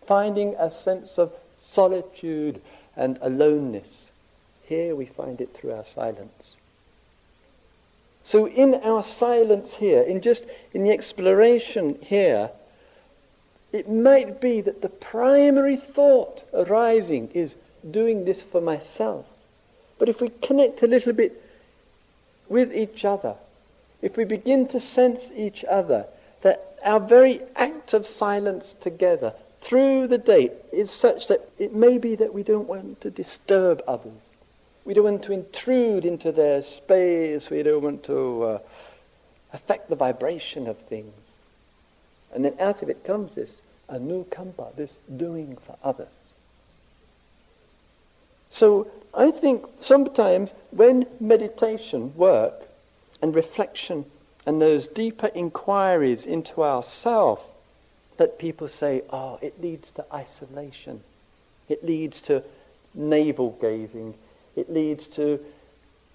finding 0.08 0.54
a 0.58 0.70
sense 0.70 1.18
of 1.18 1.30
solitude 1.60 2.60
and 2.96 3.18
aloneness. 3.20 4.08
Here 4.64 4.96
we 4.96 5.04
find 5.04 5.38
it 5.40 5.52
through 5.52 5.72
our 5.72 5.84
silence. 5.84 6.56
So 8.24 8.48
in 8.48 8.74
our 8.76 9.02
silence 9.02 9.74
here, 9.74 10.00
in 10.00 10.22
just 10.22 10.46
in 10.72 10.82
the 10.84 10.90
exploration 10.90 11.98
here, 12.02 12.50
it 13.70 13.88
might 13.88 14.40
be 14.40 14.62
that 14.62 14.80
the 14.80 14.88
primary 14.88 15.76
thought 15.76 16.44
arising 16.54 17.30
is 17.34 17.54
doing 17.92 18.24
this 18.24 18.42
for 18.42 18.60
myself. 18.60 19.26
But 19.98 20.08
if 20.08 20.20
we 20.20 20.30
connect 20.42 20.82
a 20.82 20.86
little 20.86 21.12
bit 21.12 21.32
with 22.48 22.74
each 22.74 23.04
other, 23.04 23.34
if 24.00 24.16
we 24.16 24.24
begin 24.24 24.68
to 24.68 24.80
sense 24.80 25.30
each 25.34 25.64
other, 25.64 26.06
that 26.42 26.64
our 26.84 27.00
very 27.00 27.40
act 27.56 27.94
of 27.94 28.06
silence 28.06 28.74
together 28.80 29.32
through 29.60 30.06
the 30.06 30.18
day 30.18 30.50
is 30.72 30.90
such 30.90 31.26
that 31.28 31.40
it 31.58 31.74
may 31.74 31.98
be 31.98 32.14
that 32.14 32.32
we 32.32 32.42
don't 32.42 32.68
want 32.68 33.00
to 33.00 33.10
disturb 33.10 33.82
others. 33.88 34.30
We 34.84 34.94
don't 34.94 35.04
want 35.04 35.24
to 35.24 35.32
intrude 35.32 36.04
into 36.04 36.32
their 36.32 36.62
space. 36.62 37.50
We 37.50 37.62
don't 37.62 37.82
want 37.82 38.04
to 38.04 38.42
uh, 38.44 38.58
affect 39.52 39.90
the 39.90 39.96
vibration 39.96 40.66
of 40.68 40.78
things. 40.78 41.36
And 42.32 42.44
then 42.44 42.54
out 42.60 42.82
of 42.82 42.88
it 42.88 43.04
comes 43.04 43.34
this 43.34 43.60
anukampa, 43.90 44.76
this 44.76 44.98
doing 45.16 45.56
for 45.56 45.76
others. 45.82 46.27
So 48.50 48.90
I 49.14 49.30
think 49.30 49.64
sometimes 49.80 50.50
when 50.70 51.06
meditation 51.20 52.14
work 52.16 52.54
and 53.20 53.34
reflection 53.34 54.04
and 54.46 54.60
those 54.60 54.86
deeper 54.86 55.30
inquiries 55.34 56.24
into 56.24 56.62
ourself 56.62 57.44
that 58.16 58.38
people 58.38 58.68
say, 58.68 59.02
oh, 59.10 59.38
it 59.42 59.60
leads 59.60 59.90
to 59.92 60.04
isolation. 60.12 61.00
It 61.68 61.84
leads 61.84 62.20
to 62.22 62.42
navel 62.94 63.56
gazing. 63.60 64.14
It 64.56 64.70
leads 64.70 65.06
to 65.08 65.40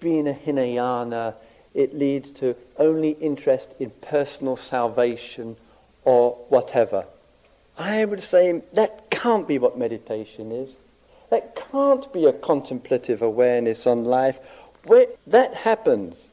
being 0.00 0.28
a 0.28 0.32
Hinayana. 0.32 1.34
It 1.74 1.94
leads 1.94 2.30
to 2.32 2.56
only 2.78 3.10
interest 3.12 3.74
in 3.80 3.90
personal 4.02 4.56
salvation 4.56 5.56
or 6.04 6.32
whatever. 6.48 7.06
I 7.78 8.04
would 8.04 8.22
say 8.22 8.62
that 8.74 9.10
can't 9.10 9.48
be 9.48 9.58
what 9.58 9.78
meditation 9.78 10.52
is. 10.52 10.76
That 11.34 11.56
can't 11.56 12.12
be 12.12 12.26
a 12.26 12.32
contemplative 12.32 13.20
awareness 13.20 13.88
on 13.88 14.04
life. 14.04 14.38
Where 14.84 15.08
that 15.26 15.52
happens 15.52 16.28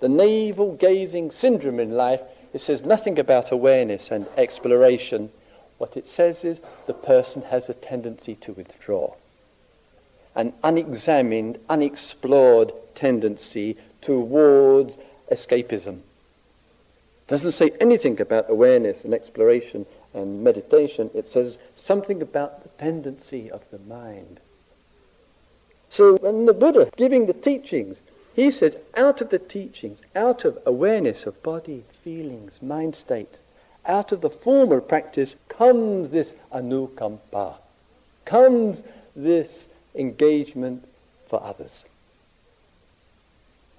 The 0.00 0.08
navel 0.08 0.74
gazing 0.74 1.32
syndrome 1.32 1.78
in 1.78 1.90
life, 1.90 2.22
it 2.54 2.62
says 2.62 2.82
nothing 2.82 3.18
about 3.18 3.52
awareness 3.52 4.10
and 4.10 4.26
exploration. 4.38 5.28
What 5.76 5.98
it 5.98 6.08
says 6.08 6.44
is 6.44 6.62
the 6.86 6.94
person 6.94 7.42
has 7.42 7.68
a 7.68 7.74
tendency 7.74 8.36
to 8.36 8.54
withdraw. 8.54 9.16
An 10.34 10.54
unexamined, 10.64 11.58
unexplored 11.68 12.72
tendency 12.94 13.76
towards 14.00 14.96
escapism. 15.30 16.00
Doesn't 17.26 17.52
say 17.52 17.72
anything 17.82 18.18
about 18.18 18.48
awareness 18.48 19.04
and 19.04 19.12
exploration 19.12 19.84
and 20.18 20.42
meditation. 20.44 21.10
It 21.14 21.26
says 21.26 21.58
something 21.74 22.20
about 22.20 22.62
the 22.62 22.68
tendency 22.70 23.50
of 23.50 23.68
the 23.70 23.78
mind. 23.78 24.40
So 25.88 26.16
when 26.18 26.44
the 26.44 26.52
Buddha 26.52 26.90
giving 26.96 27.26
the 27.26 27.32
teachings, 27.32 28.02
he 28.34 28.50
says 28.50 28.76
out 28.96 29.20
of 29.20 29.30
the 29.30 29.38
teachings, 29.38 30.02
out 30.14 30.44
of 30.44 30.58
awareness 30.66 31.26
of 31.26 31.42
body, 31.42 31.82
feelings, 32.04 32.60
mind 32.62 32.94
state, 32.94 33.38
out 33.86 34.12
of 34.12 34.20
the 34.20 34.30
formal 34.30 34.80
practice 34.80 35.36
comes 35.48 36.10
this 36.10 36.32
anukampa, 36.52 37.54
comes 38.26 38.82
this 39.16 39.66
engagement 39.94 40.86
for 41.28 41.42
others. 41.42 41.84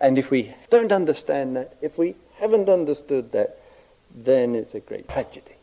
And 0.02 0.18
if 0.18 0.32
we 0.32 0.54
don't 0.70 0.92
understand 0.92 1.56
that, 1.56 1.76
if 1.82 1.98
we 1.98 2.16
haven't 2.38 2.70
understood 2.70 3.32
that, 3.34 3.58
then 4.16 4.56
it's 4.56 4.74
a 4.74 4.80
great 4.80 5.08
tragedy. 5.08 5.59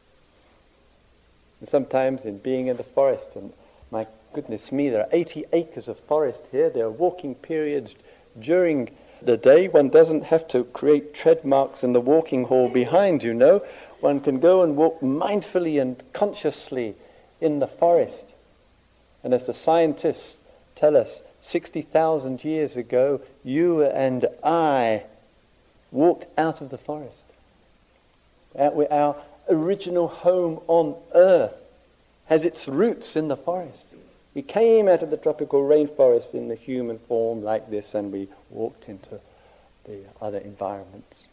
And 1.60 1.68
sometimes 1.68 2.24
in 2.24 2.38
being 2.38 2.66
in 2.66 2.76
the 2.76 2.82
forest, 2.82 3.36
and 3.36 3.52
my 3.90 4.06
goodness 4.32 4.72
me, 4.72 4.90
there 4.90 5.02
are 5.02 5.08
80 5.12 5.44
acres 5.52 5.88
of 5.88 5.98
forest 5.98 6.42
here. 6.50 6.68
There 6.68 6.86
are 6.86 6.90
walking 6.90 7.34
periods 7.34 7.94
during 8.38 8.90
the 9.22 9.36
day. 9.36 9.68
One 9.68 9.88
doesn't 9.88 10.24
have 10.24 10.46
to 10.48 10.64
create 10.64 11.14
tread 11.14 11.44
marks 11.44 11.82
in 11.82 11.92
the 11.92 12.00
walking 12.00 12.44
hall 12.44 12.68
behind, 12.68 13.22
you 13.22 13.32
know. 13.32 13.62
One 14.00 14.20
can 14.20 14.40
go 14.40 14.62
and 14.62 14.76
walk 14.76 15.00
mindfully 15.00 15.80
and 15.80 16.02
consciously 16.12 16.94
in 17.40 17.60
the 17.60 17.66
forest. 17.66 18.24
And 19.24 19.32
as 19.32 19.46
the 19.46 19.54
scientists 19.54 20.36
tell 20.74 20.96
us, 20.96 21.22
60,000 21.40 22.44
years 22.44 22.76
ago, 22.76 23.20
you 23.44 23.82
and 23.84 24.26
I 24.44 25.04
walked 25.92 26.26
out 26.38 26.60
of 26.60 26.70
the 26.70 26.78
forest. 26.78 27.32
Our 28.58 29.16
original 29.48 30.08
home 30.08 30.60
on 30.66 30.96
earth 31.14 31.54
has 32.26 32.44
its 32.44 32.66
roots 32.66 33.16
in 33.16 33.28
the 33.28 33.36
forest. 33.36 33.86
We 34.34 34.42
came 34.42 34.88
out 34.88 35.02
of 35.02 35.10
the 35.10 35.16
tropical 35.16 35.62
rainforest 35.62 36.34
in 36.34 36.48
the 36.48 36.54
human 36.54 36.98
form 36.98 37.42
like 37.42 37.70
this 37.70 37.94
and 37.94 38.12
we 38.12 38.28
walked 38.50 38.88
into 38.88 39.20
the 39.84 40.04
other 40.20 40.38
environments. 40.38 41.26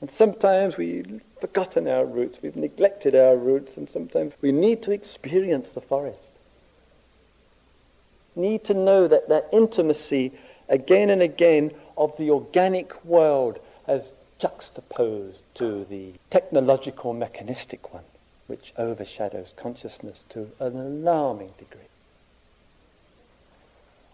And 0.00 0.10
sometimes 0.10 0.76
we've 0.76 1.22
forgotten 1.40 1.88
our 1.88 2.04
roots, 2.04 2.40
we've 2.42 2.56
neglected 2.56 3.14
our 3.14 3.36
roots, 3.36 3.76
and 3.76 3.88
sometimes 3.88 4.34
we 4.42 4.52
need 4.52 4.82
to 4.82 4.90
experience 4.90 5.70
the 5.70 5.80
forest 5.80 6.30
need 8.36 8.64
to 8.64 8.74
know 8.74 9.08
that 9.08 9.28
that 9.28 9.46
intimacy 9.52 10.32
again 10.68 11.10
and 11.10 11.22
again 11.22 11.70
of 11.96 12.16
the 12.18 12.30
organic 12.30 13.04
world 13.04 13.58
as 13.86 14.12
juxtaposed 14.38 15.42
to 15.54 15.84
the 15.84 16.12
technological 16.30 17.12
mechanistic 17.12 17.92
one, 17.92 18.04
which 18.46 18.72
overshadows 18.76 19.54
consciousness 19.56 20.24
to 20.28 20.48
an 20.60 20.76
alarming 20.76 21.52
degree. 21.58 21.80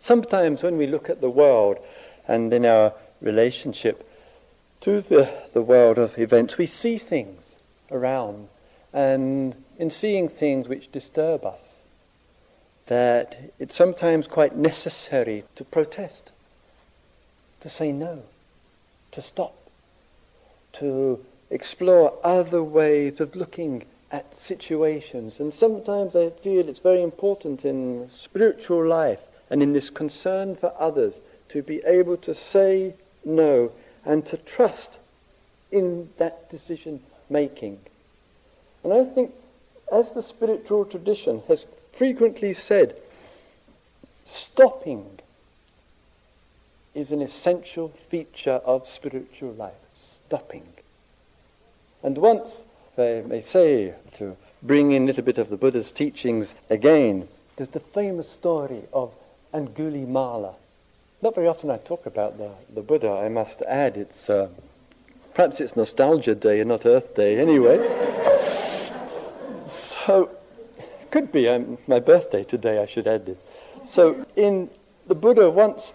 Sometimes 0.01 0.63
when 0.63 0.77
we 0.79 0.87
look 0.87 1.09
at 1.09 1.21
the 1.21 1.31
world 1.31 1.79
and 2.27 2.53
in 2.53 2.67
our 2.67 2.93
relationship 3.21 4.09
to 4.81 5.01
the, 5.01 5.33
the 5.53 5.63
world 5.63 5.99
of 5.99 6.19
events, 6.19 6.59
we 6.59 6.67
see 6.67 6.99
things 6.99 7.59
around, 7.91 8.49
and 8.93 9.55
in 9.79 9.91
seeing 9.91 10.29
things 10.29 10.69
which 10.69 10.91
disturb 10.91 11.45
us, 11.45 11.79
that 12.87 13.37
it's 13.61 13.77
sometimes 13.77 14.27
quite 14.27 14.57
necessary 14.57 15.45
to 15.55 15.65
protest, 15.65 16.33
to 17.61 17.69
say 17.69 17.93
no, 17.93 18.23
to 19.13 19.23
stop, 19.23 19.55
to 20.75 21.19
explore 21.51 22.19
other 22.25 22.63
ways 22.63 23.21
of 23.21 23.37
looking 23.37 23.85
at 24.11 24.37
situations. 24.37 25.41
And 25.41 25.53
sometimes 25.53 26.17
I 26.17 26.31
feel 26.31 26.69
it's 26.69 26.79
very 26.79 27.03
important 27.03 27.65
in 27.65 28.09
spiritual 28.11 28.87
life 28.87 29.21
and 29.51 29.63
in 29.63 29.73
this 29.73 29.91
concern 29.91 30.57
for 30.57 30.73
others 30.79 31.15
to 31.51 31.63
be 31.63 31.83
able 31.85 32.17
to 32.19 32.35
say 32.35 32.95
no 33.25 33.73
and 34.05 34.25
to 34.27 34.37
trust 34.37 34.99
in 35.71 36.09
that 36.19 36.49
decision 36.51 37.01
making. 37.29 37.79
And 38.85 38.93
I 38.93 39.05
think 39.05 39.33
as 39.93 40.13
the 40.13 40.23
spiritual 40.23 40.85
tradition 40.85 41.43
has 41.49 41.67
frequently 41.97 42.55
said, 42.55 42.97
stopping 44.25 45.21
is 46.95 47.13
an 47.13 47.23
essential 47.23 47.89
feature 47.89 48.61
of 48.65 48.87
spiritual 48.87 49.53
life. 49.53 49.75
Stopping. 50.33 50.67
And 52.03 52.17
once, 52.17 52.63
they 52.97 53.21
may 53.21 53.43
say, 53.43 53.93
to 54.17 54.35
bring 54.63 54.93
in 54.93 55.03
a 55.03 55.05
little 55.05 55.25
bit 55.25 55.37
of 55.37 55.51
the 55.51 55.59
Buddha's 55.59 55.91
teachings 55.91 56.55
again, 56.71 57.29
there's 57.57 57.69
the 57.69 57.81
famous 57.81 58.31
story 58.31 58.81
of 58.95 59.13
Angulimala. 59.53 60.55
Not 61.21 61.35
very 61.35 61.49
often 61.49 61.71
I 61.71 61.77
talk 61.77 62.07
about 62.07 62.39
the, 62.39 62.51
the 62.73 62.81
Buddha, 62.81 63.11
I 63.11 63.29
must 63.29 63.61
add. 63.61 63.99
It's 63.99 64.31
uh, 64.31 64.49
perhaps 65.35 65.61
it's 65.61 65.77
nostalgia 65.77 66.35
day 66.35 66.61
and 66.61 66.71
not 66.71 66.87
Earth 66.87 67.15
Day 67.15 67.39
anyway. 67.39 67.77
so 69.67 70.31
could 71.11 71.31
be 71.31 71.47
um, 71.47 71.77
my 71.87 72.01
birthday 72.01 72.43
today, 72.43 72.83
I 72.83 72.87
should 72.87 73.07
add 73.07 73.27
this. 73.27 73.37
So, 73.87 74.25
in 74.35 74.71
the 75.07 75.15
Buddha 75.15 75.51
once 75.51 75.93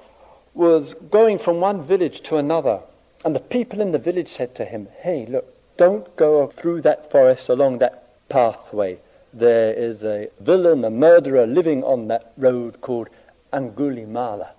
was 0.54 0.94
going 0.94 1.40
from 1.40 1.60
one 1.60 1.82
village 1.82 2.22
to 2.30 2.38
another, 2.38 2.82
and 3.26 3.36
the 3.36 3.40
people 3.40 3.82
in 3.82 3.92
the 3.92 4.00
village 4.00 4.30
said 4.30 4.56
to 4.56 4.66
him, 4.66 4.88
Hey, 5.02 5.26
look, 5.26 5.46
don't 5.78 6.16
go 6.16 6.48
through 6.48 6.82
that 6.82 7.12
forest 7.12 7.50
along 7.50 7.80
that 7.80 8.04
pathway. 8.30 9.00
There 9.34 9.74
is 9.74 10.04
a 10.04 10.30
villain, 10.40 10.84
a 10.84 10.90
murderer 10.90 11.46
living 11.46 11.84
on 11.84 12.08
that 12.08 12.32
road 12.38 12.82
called 12.82 13.10
Angulimala. 13.54 14.50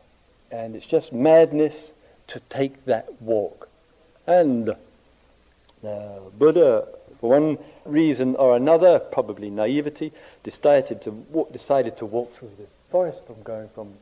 And 0.51 0.77
it's 0.77 0.87
just 0.87 1.13
madness 1.13 1.93
to 2.29 2.41
take 2.49 2.85
that 2.85 3.07
walk. 3.21 3.69
And 4.27 4.75
the 5.83 6.31
Buddha, 6.39 6.87
for 7.21 7.31
one 7.31 7.59
reason 7.85 8.37
or 8.37 8.57
another, 8.57 8.99
probably 8.99 9.51
naivety, 9.51 10.13
decided 10.43 11.03
to 11.03 11.11
walk, 11.11 11.53
decided 11.53 11.97
to 11.99 12.07
walk 12.07 12.35
through 12.35 12.53
this 12.59 12.71
forest 12.91 13.27
from 13.27 13.43
going 13.43 13.69
from 13.69 13.95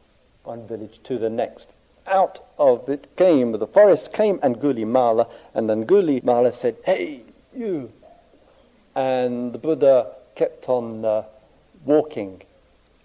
one 0.45 0.67
village 0.67 1.01
to 1.05 1.19
the 1.19 1.31
next. 1.31 1.69
Out 2.07 2.41
of 2.59 2.89
it 2.89 3.17
came, 3.17 3.53
the 3.53 3.67
forest 3.67 4.13
came 4.13 4.39
Angulimala, 4.39 5.29
and 5.55 5.69
Angulimala 5.69 6.55
said, 6.55 6.77
Hey, 6.85 7.23
you! 7.55 7.91
And 8.95 9.53
the 9.53 9.59
Buddha 9.59 10.13
kept 10.37 10.69
on 10.69 11.05
uh, 11.05 11.25
walking. 11.85 12.43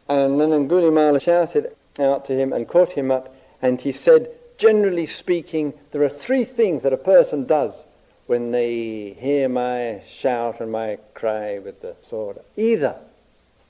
And 0.07 0.39
then 0.39 0.49
Angulimala 0.49 1.21
shouted 1.21 1.75
out 1.99 2.25
to 2.27 2.33
him 2.33 2.53
and 2.53 2.67
caught 2.67 2.91
him 2.91 3.11
up, 3.11 3.33
and 3.61 3.81
he 3.81 3.91
said, 3.91 4.29
Generally 4.57 5.07
speaking, 5.07 5.73
there 5.91 6.03
are 6.03 6.09
three 6.09 6.45
things 6.45 6.83
that 6.83 6.93
a 6.93 6.97
person 6.97 7.45
does 7.45 7.83
when 8.27 8.51
they 8.51 9.15
hear 9.19 9.49
my 9.49 10.01
shout 10.07 10.61
and 10.61 10.71
my 10.71 10.97
cry 11.15 11.59
with 11.59 11.81
the 11.81 11.95
sword. 12.01 12.37
Either 12.55 12.95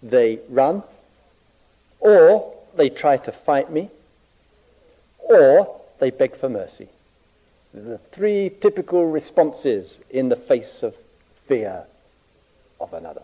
they 0.03 0.39
run, 0.49 0.83
or 1.99 2.53
they 2.75 2.89
try 2.89 3.17
to 3.17 3.31
fight 3.31 3.71
me, 3.71 3.89
or 5.23 5.81
they 5.99 6.09
beg 6.09 6.35
for 6.35 6.49
mercy. 6.49 6.89
The 7.73 7.97
three 7.97 8.49
typical 8.49 9.05
responses 9.05 9.99
in 10.09 10.29
the 10.29 10.35
face 10.35 10.83
of 10.83 10.95
fear 11.47 11.85
of 12.79 12.93
another. 12.93 13.23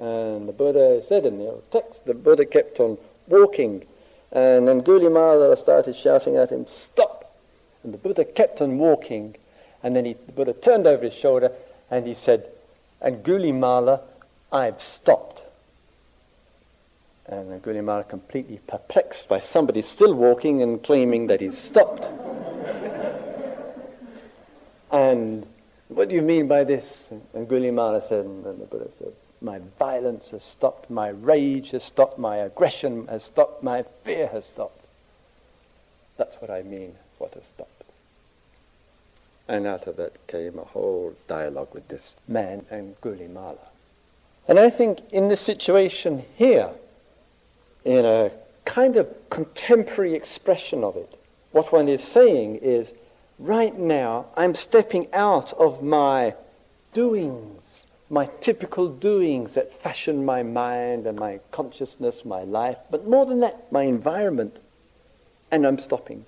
And 0.00 0.48
the 0.48 0.52
Buddha 0.52 1.02
said 1.06 1.24
in 1.24 1.38
the 1.38 1.46
old 1.46 1.70
text, 1.70 2.04
the 2.04 2.14
Buddha 2.14 2.44
kept 2.44 2.80
on 2.80 2.98
walking, 3.28 3.84
and 4.32 4.68
Angulimala 4.68 5.56
started 5.56 5.96
shouting 5.96 6.36
at 6.36 6.50
him, 6.50 6.66
Stop! 6.66 7.32
And 7.82 7.94
the 7.94 7.98
Buddha 7.98 8.24
kept 8.24 8.60
on 8.60 8.78
walking, 8.78 9.36
and 9.82 9.94
then 9.94 10.04
he, 10.04 10.14
the 10.14 10.32
Buddha 10.32 10.52
turned 10.52 10.86
over 10.86 11.04
his 11.04 11.14
shoulder 11.14 11.52
and 11.90 12.06
he 12.06 12.14
said, 12.14 12.44
Angulimala, 13.00 14.00
I've 14.52 14.80
stopped. 14.80 15.44
And 17.28 17.60
Angulimala, 17.60 18.08
completely 18.08 18.60
perplexed 18.66 19.28
by 19.28 19.40
somebody 19.40 19.82
still 19.82 20.14
walking 20.14 20.62
and 20.62 20.82
claiming 20.82 21.26
that 21.26 21.40
he's 21.40 21.58
stopped. 21.58 22.04
and 24.92 25.44
what 25.88 26.08
do 26.08 26.14
you 26.14 26.22
mean 26.22 26.46
by 26.46 26.62
this? 26.64 27.08
And 27.10 27.22
Angulimala 27.34 28.08
said, 28.08 28.24
and 28.24 28.44
the 28.44 28.66
Buddha 28.66 28.88
said, 28.98 29.12
my 29.40 29.60
violence 29.78 30.28
has 30.30 30.42
stopped, 30.42 30.88
my 30.88 31.08
rage 31.08 31.70
has 31.70 31.84
stopped, 31.84 32.18
my 32.18 32.36
aggression 32.36 33.06
has 33.08 33.24
stopped, 33.24 33.62
my 33.62 33.82
fear 33.82 34.28
has 34.28 34.44
stopped. 34.44 34.86
That's 36.16 36.36
what 36.36 36.50
I 36.50 36.62
mean, 36.62 36.94
what 37.18 37.34
has 37.34 37.44
stopped. 37.44 37.84
And 39.48 39.66
out 39.66 39.86
of 39.86 39.96
that 39.96 40.26
came 40.26 40.58
a 40.58 40.64
whole 40.64 41.14
dialogue 41.28 41.74
with 41.74 41.88
this 41.88 42.14
man 42.26 42.62
Angulimala. 42.72 43.66
And 44.48 44.58
I 44.58 44.70
think 44.70 45.00
in 45.12 45.28
this 45.28 45.40
situation 45.40 46.24
here, 46.36 46.70
in 47.86 48.04
a 48.04 48.32
kind 48.64 48.96
of 48.96 49.08
contemporary 49.30 50.14
expression 50.14 50.82
of 50.82 50.96
it, 50.96 51.08
what 51.52 51.72
one 51.72 51.88
is 51.88 52.02
saying 52.02 52.56
is, 52.56 52.92
right 53.38 53.78
now 53.78 54.26
I'm 54.36 54.56
stepping 54.56 55.06
out 55.12 55.52
of 55.52 55.84
my 55.84 56.34
doings, 56.92 57.86
my 58.10 58.28
typical 58.40 58.88
doings 58.88 59.54
that 59.54 59.72
fashion 59.72 60.24
my 60.24 60.42
mind 60.42 61.06
and 61.06 61.16
my 61.16 61.38
consciousness, 61.52 62.24
my 62.24 62.42
life, 62.42 62.78
but 62.90 63.06
more 63.06 63.24
than 63.24 63.40
that, 63.40 63.70
my 63.70 63.84
environment, 63.84 64.58
and 65.52 65.64
I'm 65.64 65.78
stopping. 65.78 66.26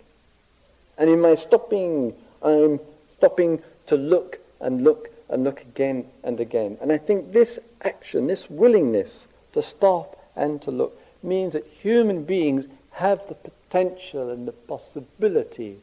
And 0.97 1.11
in 1.11 1.21
my 1.21 1.35
stopping, 1.35 2.15
I'm 2.41 2.79
stopping 3.17 3.63
to 3.87 3.97
look 3.97 4.39
and 4.61 4.85
look 4.85 5.09
and 5.29 5.43
look 5.43 5.63
again 5.63 6.07
and 6.23 6.39
again. 6.39 6.79
And 6.81 6.93
I 6.93 6.99
think 6.99 7.33
this 7.33 7.59
action, 7.83 8.29
this 8.29 8.49
willingness 8.49 9.27
to 9.55 9.63
stop 9.63 10.17
and 10.37 10.63
to 10.63 10.71
look, 10.71 10.98
means 11.23 11.53
that 11.53 11.67
human 11.67 12.25
beings 12.25 12.69
have 12.93 13.27
the 13.29 13.35
potential 13.35 14.31
and 14.31 14.47
the 14.47 14.53
possibility 14.53 15.77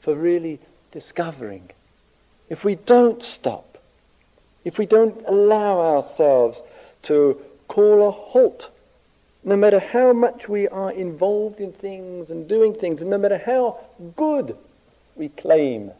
for 0.00 0.14
really 0.14 0.58
discovering. 0.92 1.70
If 2.48 2.64
we 2.64 2.74
don't 2.74 3.22
stop, 3.22 3.78
if 4.64 4.78
we 4.78 4.86
don't 4.86 5.22
allow 5.26 5.80
ourselves 5.80 6.60
to 7.02 7.38
call 7.68 8.08
a 8.08 8.10
halt, 8.10 8.70
no 9.44 9.56
matter 9.56 9.78
how 9.78 10.12
much 10.12 10.48
we 10.48 10.68
are 10.68 10.92
involved 10.92 11.60
in 11.60 11.72
things 11.72 12.30
and 12.30 12.48
doing 12.48 12.74
things, 12.74 13.00
and 13.00 13.10
no 13.10 13.18
matter 13.18 13.38
how 13.38 13.78
good 14.16 14.56
we 15.16 15.28
claim, 15.28 15.90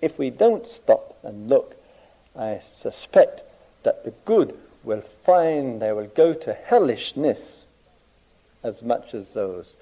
if 0.00 0.18
we 0.18 0.30
don't 0.30 0.66
stop 0.66 1.16
and 1.22 1.48
look, 1.48 1.76
I 2.36 2.60
suspect 2.80 3.42
that 3.84 4.04
the 4.04 4.12
good 4.24 4.56
will 4.84 5.02
find 5.24 5.80
they 5.80 5.92
will 5.92 6.08
go 6.08 6.34
to 6.34 6.52
hellishness 6.52 7.62
as 8.62 8.82
much 8.82 9.14
as 9.14 9.34
those 9.34 9.76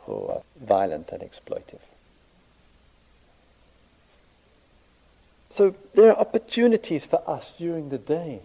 who 0.00 0.26
are 0.26 0.42
violent 0.60 1.10
and 1.10 1.22
exploitive. 1.22 1.80
So 5.50 5.74
there 5.94 6.10
are 6.10 6.18
opportunities 6.18 7.06
for 7.06 7.22
us 7.28 7.54
during 7.56 7.88
the 7.88 7.98
day 7.98 8.40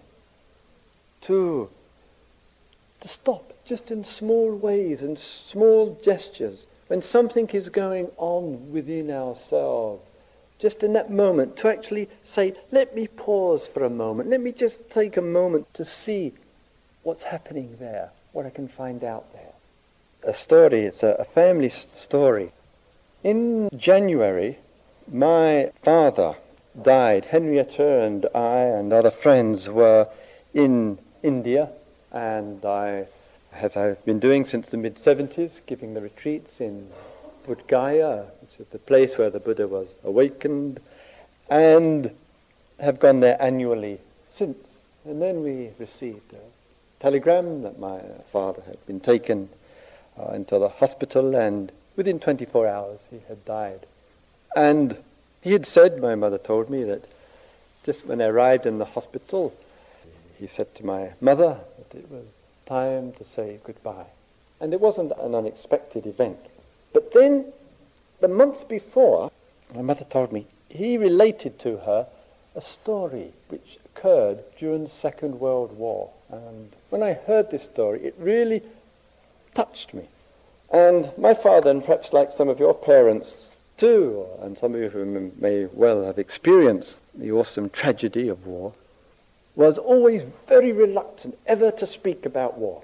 to, 1.21 1.69
to 3.01 3.07
stop 3.07 3.51
just 3.65 3.91
in 3.91 4.05
small 4.05 4.55
ways 4.55 5.01
and 5.01 5.19
small 5.19 5.99
gestures 6.03 6.65
when 6.87 7.01
something 7.01 7.47
is 7.49 7.69
going 7.69 8.09
on 8.17 8.71
within 8.71 9.11
ourselves. 9.11 10.10
Just 10.61 10.83
in 10.83 10.93
that 10.93 11.09
moment 11.09 11.57
to 11.57 11.67
actually 11.67 12.07
say, 12.23 12.53
let 12.71 12.95
me 12.95 13.07
pause 13.07 13.67
for 13.67 13.83
a 13.83 13.89
moment. 13.89 14.29
Let 14.29 14.41
me 14.41 14.51
just 14.51 14.91
take 14.91 15.17
a 15.17 15.21
moment 15.21 15.73
to 15.73 15.83
see 15.83 16.33
what's 17.03 17.23
happening 17.23 17.77
there, 17.79 18.11
what 18.31 18.45
I 18.45 18.51
can 18.51 18.67
find 18.67 19.03
out 19.03 19.33
there 19.33 19.51
a 20.23 20.33
story. 20.33 20.81
It's 20.81 21.03
a, 21.03 21.15
a 21.19 21.25
family 21.25 21.69
story. 21.69 22.51
In 23.23 23.69
January, 23.75 24.57
my 25.11 25.71
father 25.83 26.35
died. 26.81 27.25
Henrietta 27.25 28.01
and 28.01 28.25
I 28.33 28.61
and 28.61 28.93
other 28.93 29.11
friends 29.11 29.69
were 29.69 30.07
in 30.53 30.99
India, 31.23 31.69
and 32.11 32.63
I, 32.65 33.07
as 33.53 33.75
I've 33.75 34.03
been 34.05 34.19
doing 34.19 34.45
since 34.45 34.69
the 34.69 34.77
mid 34.77 34.95
70s, 34.95 35.65
giving 35.65 35.93
the 35.93 36.01
retreats 36.01 36.59
in 36.59 36.89
Bodh 37.47 38.31
which 38.41 38.59
is 38.59 38.67
the 38.67 38.79
place 38.79 39.17
where 39.17 39.29
the 39.29 39.39
Buddha 39.39 39.67
was 39.67 39.93
awakened, 40.03 40.79
and 41.49 42.11
have 42.79 42.99
gone 42.99 43.19
there 43.19 43.41
annually 43.41 43.99
since. 44.27 44.87
And 45.05 45.21
then 45.21 45.43
we 45.43 45.69
received 45.79 46.33
a 46.33 47.01
telegram 47.01 47.63
that 47.63 47.79
my 47.79 47.99
father 48.31 48.61
had 48.65 48.85
been 48.85 48.99
taken 48.99 49.49
uh, 50.19 50.31
into 50.33 50.59
the 50.59 50.69
hospital, 50.69 51.35
and 51.35 51.71
within 51.95 52.19
24 52.19 52.67
hours 52.67 53.03
he 53.09 53.19
had 53.27 53.43
died. 53.45 53.85
And 54.55 54.97
he 55.41 55.53
had 55.53 55.65
said, 55.65 55.99
my 55.99 56.15
mother 56.15 56.37
told 56.37 56.69
me, 56.69 56.83
that 56.83 57.05
just 57.83 58.05
when 58.05 58.21
I 58.21 58.25
arrived 58.25 58.65
in 58.65 58.77
the 58.77 58.85
hospital, 58.85 59.53
he 60.37 60.47
said 60.47 60.73
to 60.75 60.85
my 60.85 61.11
mother 61.19 61.57
that 61.77 61.97
it 61.97 62.09
was 62.11 62.35
time 62.65 63.13
to 63.13 63.23
say 63.23 63.59
goodbye. 63.63 64.07
And 64.59 64.73
it 64.73 64.81
wasn't 64.81 65.13
an 65.19 65.33
unexpected 65.33 66.05
event. 66.05 66.37
But 66.93 67.13
then, 67.13 67.51
the 68.19 68.27
month 68.27 68.67
before, 68.67 69.31
my 69.73 69.81
mother 69.81 70.05
told 70.05 70.31
me, 70.31 70.45
he 70.69 70.97
related 70.97 71.59
to 71.59 71.77
her 71.77 72.07
a 72.55 72.61
story 72.61 73.31
which 73.49 73.77
occurred 73.85 74.39
during 74.57 74.83
the 74.83 74.89
Second 74.89 75.39
World 75.39 75.77
War. 75.77 76.11
And 76.29 76.69
when 76.89 77.03
I 77.03 77.13
heard 77.13 77.51
this 77.51 77.63
story, 77.63 78.01
it 78.01 78.15
really 78.17 78.61
touched 79.55 79.93
me. 79.93 80.03
And 80.71 81.11
my 81.17 81.33
father, 81.33 81.69
and 81.69 81.83
perhaps 81.83 82.13
like 82.13 82.31
some 82.31 82.49
of 82.49 82.59
your 82.59 82.73
parents 82.73 83.55
too, 83.77 84.25
and 84.41 84.57
some 84.57 84.75
of 84.75 84.81
you 84.81 84.89
who 84.89 85.31
may 85.39 85.65
well 85.73 86.05
have 86.05 86.17
experienced 86.19 86.97
the 87.13 87.31
awesome 87.31 87.69
tragedy 87.69 88.29
of 88.29 88.45
war, 88.45 88.73
was 89.55 89.77
always 89.77 90.23
very 90.47 90.71
reluctant 90.71 91.37
ever 91.45 91.71
to 91.71 91.85
speak 91.85 92.25
about 92.25 92.57
war. 92.57 92.83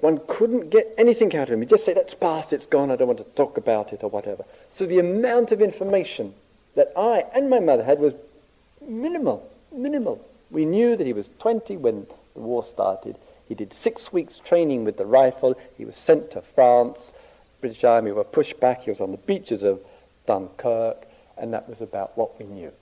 One 0.00 0.20
couldn't 0.26 0.70
get 0.70 0.86
anything 0.96 1.36
out 1.36 1.48
of 1.48 1.54
him. 1.54 1.60
He'd 1.60 1.68
just 1.68 1.84
say, 1.84 1.92
that's 1.92 2.14
past, 2.14 2.52
it's 2.52 2.66
gone, 2.66 2.90
I 2.90 2.96
don't 2.96 3.08
want 3.08 3.18
to 3.18 3.34
talk 3.36 3.58
about 3.58 3.92
it 3.92 4.02
or 4.02 4.08
whatever. 4.08 4.44
So 4.70 4.86
the 4.86 4.98
amount 4.98 5.52
of 5.52 5.60
information 5.60 6.34
that 6.74 6.92
I 6.96 7.24
and 7.34 7.50
my 7.50 7.60
mother 7.60 7.84
had 7.84 7.98
was 7.98 8.14
minimal, 8.86 9.46
minimal. 9.72 10.26
We 10.50 10.64
knew 10.64 10.96
that 10.96 11.06
he 11.06 11.12
was 11.12 11.28
20 11.38 11.76
when 11.76 12.06
the 12.34 12.40
war 12.40 12.64
started. 12.64 13.16
He 13.46 13.54
did 13.54 13.74
six 13.74 14.12
weeks 14.12 14.40
training 14.44 14.84
with 14.84 14.96
the 14.96 15.04
rifle. 15.04 15.54
He 15.76 15.84
was 15.84 15.96
sent 15.96 16.30
to 16.32 16.40
France. 16.40 17.12
British 17.60 17.84
Army 17.84 18.12
were 18.12 18.24
pushed 18.24 18.58
back. 18.58 18.82
He 18.82 18.90
was 18.90 19.00
on 19.00 19.10
the 19.10 19.18
beaches 19.18 19.62
of 19.62 19.80
Dunkirk, 20.26 21.04
and 21.36 21.52
that 21.52 21.68
was 21.68 21.80
about 21.80 22.16
what 22.16 22.38
we 22.38 22.46
knew. 22.46 22.72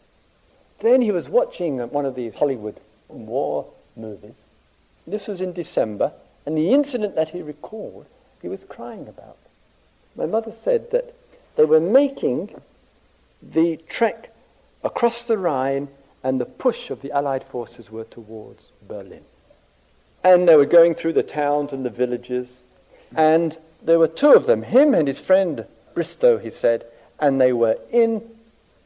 Then 0.81 1.03
he 1.03 1.11
was 1.11 1.29
watching 1.29 1.79
one 1.79 2.07
of 2.07 2.15
these 2.15 2.35
Hollywood 2.37 2.79
war 3.09 3.67
movies. 3.97 4.37
This 5.07 5.27
was 5.27 5.41
in 5.41 5.53
December, 5.53 6.13
and 6.49 6.57
the 6.57 6.73
incident 6.73 7.15
that 7.15 7.29
he 7.29 7.43
recalled, 7.43 8.07
he 8.41 8.49
was 8.49 8.65
crying 8.65 9.07
about. 9.07 9.37
My 10.17 10.25
mother 10.25 10.51
said 10.51 10.91
that 10.93 11.15
they 11.59 11.67
were 11.67 11.79
making 11.79 12.59
the 13.43 13.77
trek 13.91 14.33
across 14.83 15.25
the 15.25 15.37
Rhine, 15.37 15.89
and 16.25 16.41
the 16.41 16.47
push 16.47 16.89
of 16.89 17.03
the 17.03 17.13
Allied 17.13 17.45
forces 17.45 17.91
were 17.91 18.07
towards 18.07 18.73
Berlin. 18.89 19.25
And 20.25 20.49
they 20.49 20.57
were 20.57 20.65
going 20.65 20.95
through 20.95 21.13
the 21.13 21.23
towns 21.23 21.75
and 21.75 21.85
the 21.85 21.91
villages. 21.91 22.63
And 23.15 23.59
there 23.83 23.99
were 23.99 24.09
two 24.09 24.33
of 24.33 24.47
them, 24.47 24.63
him 24.63 24.95
and 24.95 25.07
his 25.07 25.21
friend 25.21 25.67
Bristow, 25.93 26.39
he 26.39 26.49
said, 26.49 26.83
and 27.21 27.39
they 27.39 27.53
were 27.53 27.77
in 27.93 28.23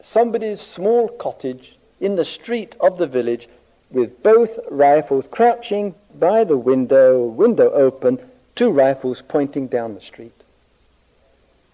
somebody's 0.01 0.59
small 0.59 1.07
cottage 1.07 1.77
in 2.01 2.17
the 2.17 2.25
street 2.25 2.75
of 2.81 2.97
the 2.97 3.07
village 3.07 3.47
with 3.93 4.23
both 4.23 4.59
rifles 4.71 5.27
crouching 5.29 5.93
by 6.15 6.43
the 6.43 6.57
window, 6.57 7.25
window 7.25 7.69
open, 7.71 8.19
two 8.55 8.71
rifles 8.71 9.21
pointing 9.21 9.67
down 9.67 9.93
the 9.93 10.01
street. 10.01 10.33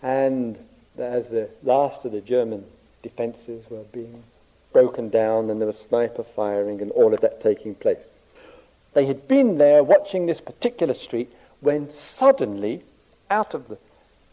And 0.03 0.57
as 0.97 1.29
the 1.29 1.49
last 1.63 2.03
of 2.05 2.11
the 2.11 2.21
German 2.21 2.65
defenses 3.01 3.69
were 3.69 3.85
being 3.93 4.21
broken 4.73 5.09
down 5.09 5.49
and 5.49 5.59
there 5.59 5.67
was 5.67 5.79
sniper 5.79 6.23
firing 6.23 6.81
and 6.81 6.91
all 6.91 7.13
of 7.13 7.21
that 7.21 7.41
taking 7.41 7.73
place. 7.73 8.11
They 8.93 9.05
had 9.05 9.27
been 9.27 9.57
there 9.57 9.83
watching 9.83 10.25
this 10.25 10.41
particular 10.41 10.93
street 10.93 11.29
when 11.61 11.89
suddenly, 11.91 12.81
out 13.29 13.53
of 13.53 13.67
the, 13.69 13.77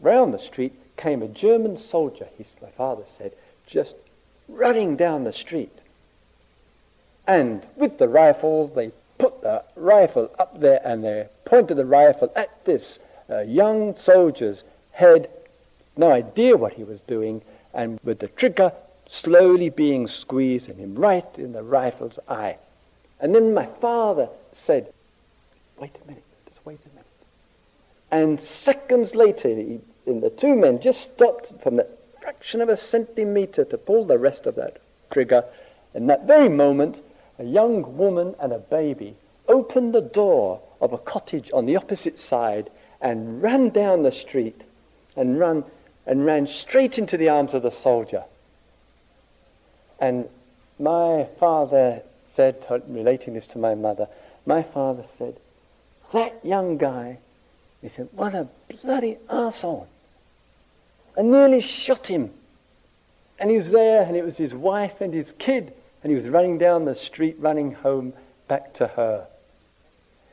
round 0.01 0.33
the 0.33 0.39
street, 0.39 0.73
came 0.97 1.21
a 1.21 1.27
German 1.27 1.77
soldier, 1.77 2.27
he, 2.37 2.45
my 2.61 2.69
father 2.69 3.03
said, 3.05 3.31
just 3.65 3.95
running 4.49 4.95
down 4.95 5.23
the 5.23 5.33
street. 5.33 5.71
And 7.27 7.65
with 7.75 7.97
the 7.97 8.07
rifle, 8.07 8.67
they 8.67 8.91
put 9.17 9.41
the 9.41 9.63
rifle 9.75 10.31
up 10.39 10.59
there 10.59 10.81
and 10.85 11.03
they 11.03 11.27
pointed 11.45 11.75
the 11.75 11.85
rifle 11.85 12.31
at 12.35 12.65
this 12.65 12.99
uh, 13.29 13.41
young 13.41 13.95
soldier's 13.97 14.63
head, 14.93 15.29
no 15.97 16.11
idea 16.11 16.55
what 16.55 16.73
he 16.73 16.83
was 16.83 17.01
doing, 17.01 17.41
and 17.73 17.99
with 18.03 18.19
the 18.19 18.27
trigger 18.29 18.71
slowly 19.09 19.69
being 19.69 20.07
squeezed 20.07 20.69
and 20.69 20.79
him 20.79 20.95
right 20.95 21.37
in 21.37 21.53
the 21.53 21.63
rifle's 21.63 22.19
eye. 22.27 22.57
And 23.19 23.35
then 23.35 23.53
my 23.53 23.65
father 23.65 24.29
said, 24.53 24.91
wait 25.79 25.91
a 26.03 26.07
minute, 26.07 26.23
just 26.47 26.65
wait 26.65 26.79
a 26.85 26.89
minute. 26.89 27.05
And 28.11 28.39
seconds 28.39 29.15
later, 29.15 29.49
he, 29.49 29.79
the 30.05 30.29
two 30.29 30.55
men 30.55 30.81
just 30.81 31.01
stopped 31.01 31.51
from 31.61 31.75
the 31.75 31.87
fraction 32.21 32.61
of 32.61 32.69
a 32.69 32.77
centimeter 32.77 33.65
to 33.65 33.77
pull 33.77 34.05
the 34.05 34.17
rest 34.17 34.45
of 34.45 34.55
that 34.55 34.77
trigger. 35.11 35.43
In 35.93 36.07
that 36.07 36.25
very 36.25 36.49
moment, 36.49 36.99
a 37.39 37.43
young 37.43 37.97
woman 37.97 38.35
and 38.39 38.51
a 38.51 38.59
baby 38.59 39.15
opened 39.47 39.93
the 39.93 40.01
door 40.01 40.61
of 40.81 40.93
a 40.93 40.97
cottage 40.97 41.49
on 41.53 41.65
the 41.65 41.75
opposite 41.75 42.19
side 42.19 42.69
and 43.01 43.41
ran 43.41 43.69
down 43.69 44.03
the 44.03 44.11
street 44.11 44.61
and 45.15 45.39
ran 45.39 45.63
and 46.05 46.25
ran 46.25 46.47
straight 46.47 46.97
into 46.97 47.17
the 47.17 47.29
arms 47.29 47.53
of 47.53 47.61
the 47.61 47.71
soldier. 47.71 48.23
And 49.99 50.29
my 50.79 51.27
father 51.39 52.01
said, 52.33 52.55
relating 52.87 53.33
this 53.33 53.47
to 53.47 53.57
my 53.57 53.75
mother, 53.75 54.07
my 54.45 54.63
father 54.63 55.03
said, 55.17 55.37
that 56.13 56.45
young 56.45 56.77
guy, 56.77 57.17
he 57.81 57.89
said, 57.89 58.07
what 58.13 58.33
a 58.33 58.47
bloody 58.81 59.17
arsehole. 59.29 59.87
I 61.17 61.23
nearly 61.23 61.61
shot 61.61 62.07
him. 62.07 62.31
And 63.39 63.51
he 63.51 63.57
was 63.57 63.71
there, 63.71 64.03
and 64.03 64.15
it 64.15 64.23
was 64.23 64.37
his 64.37 64.53
wife 64.53 65.01
and 65.01 65.13
his 65.13 65.33
kid, 65.33 65.73
and 66.07 66.15
he 66.15 66.23
was 66.23 66.31
running 66.31 66.57
down 66.57 66.85
the 66.85 66.95
street, 66.95 67.35
running 67.37 67.73
home 67.73 68.13
back 68.47 68.73
to 68.73 68.87
her. 68.87 69.27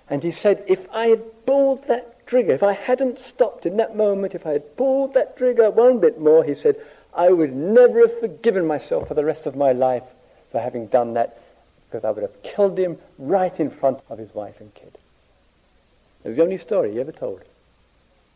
And 0.08 0.22
he 0.22 0.30
said, 0.30 0.62
if 0.68 0.88
I 0.92 1.06
had 1.06 1.44
pulled 1.46 1.88
that 1.88 2.24
trigger, 2.28 2.52
if 2.52 2.62
I 2.62 2.74
hadn't 2.74 3.18
stopped 3.18 3.66
in 3.66 3.76
that 3.78 3.96
moment, 3.96 4.36
if 4.36 4.46
I 4.46 4.52
had 4.52 4.76
pulled 4.76 5.14
that 5.14 5.36
trigger 5.36 5.72
one 5.72 5.98
bit 5.98 6.20
more, 6.20 6.44
he 6.44 6.54
said, 6.54 6.76
I 7.12 7.30
would 7.30 7.52
never 7.52 8.02
have 8.02 8.20
forgiven 8.20 8.68
myself 8.68 9.08
for 9.08 9.14
the 9.14 9.24
rest 9.24 9.46
of 9.46 9.56
my 9.56 9.72
life 9.72 10.04
for 10.52 10.60
having 10.60 10.86
done 10.86 11.14
that, 11.14 11.40
because 11.86 12.04
I 12.04 12.12
would 12.12 12.22
have 12.22 12.44
killed 12.44 12.78
him 12.78 12.98
right 13.18 13.58
in 13.58 13.68
front 13.68 13.98
of 14.08 14.18
his 14.18 14.32
wife 14.32 14.60
and 14.60 14.72
kid. 14.74 14.96
It 16.22 16.28
was 16.28 16.36
the 16.36 16.44
only 16.44 16.58
story 16.58 16.92
he 16.92 17.00
ever 17.00 17.10
told. 17.10 17.42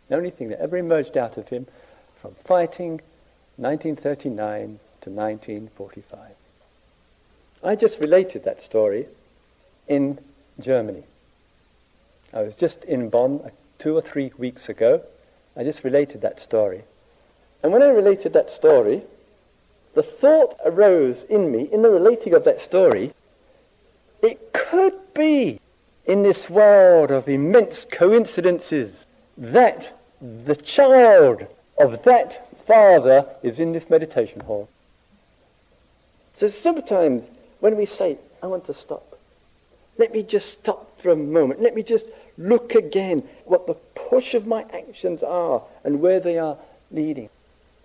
The 0.08 0.16
only 0.16 0.30
thing 0.30 0.48
that 0.48 0.60
ever 0.60 0.76
emerged 0.76 1.16
out 1.16 1.36
of 1.36 1.46
him 1.46 1.68
from 2.20 2.34
fighting 2.34 3.00
1939 3.58 4.80
to 5.02 5.10
1945. 5.10 6.32
I 7.62 7.74
just 7.74 7.98
related 7.98 8.44
that 8.44 8.62
story 8.62 9.06
in 9.88 10.18
Germany. 10.60 11.02
I 12.32 12.42
was 12.42 12.54
just 12.54 12.84
in 12.84 13.10
Bonn 13.10 13.40
uh, 13.44 13.48
two 13.78 13.96
or 13.96 14.00
three 14.00 14.30
weeks 14.38 14.68
ago. 14.68 15.02
I 15.56 15.64
just 15.64 15.82
related 15.82 16.20
that 16.20 16.40
story. 16.40 16.82
And 17.62 17.72
when 17.72 17.82
I 17.82 17.88
related 17.88 18.32
that 18.34 18.50
story, 18.50 19.02
the 19.94 20.04
thought 20.04 20.54
arose 20.64 21.24
in 21.24 21.50
me, 21.50 21.68
in 21.72 21.82
the 21.82 21.90
relating 21.90 22.32
of 22.34 22.44
that 22.44 22.60
story, 22.60 23.12
it 24.22 24.52
could 24.52 24.94
be 25.14 25.58
in 26.06 26.22
this 26.22 26.48
world 26.48 27.10
of 27.10 27.28
immense 27.28 27.84
coincidences 27.84 29.06
that 29.36 29.98
the 30.20 30.56
child 30.56 31.46
of 31.78 32.04
that 32.04 32.66
father 32.66 33.26
is 33.42 33.58
in 33.58 33.72
this 33.72 33.90
meditation 33.90 34.40
hall. 34.40 34.68
So 36.36 36.46
sometimes 36.46 37.24
when 37.60 37.76
we 37.76 37.86
say, 37.86 38.18
I 38.42 38.46
want 38.46 38.66
to 38.66 38.74
stop, 38.74 39.04
let 39.98 40.12
me 40.12 40.22
just 40.22 40.50
stop 40.60 41.00
for 41.00 41.10
a 41.10 41.16
moment. 41.16 41.60
Let 41.60 41.74
me 41.74 41.82
just 41.82 42.06
look 42.36 42.74
again 42.74 43.24
what 43.44 43.66
the 43.66 43.74
push 43.74 44.34
of 44.34 44.46
my 44.46 44.64
actions 44.72 45.22
are 45.22 45.62
and 45.84 46.00
where 46.00 46.20
they 46.20 46.38
are 46.38 46.56
leading. 46.90 47.28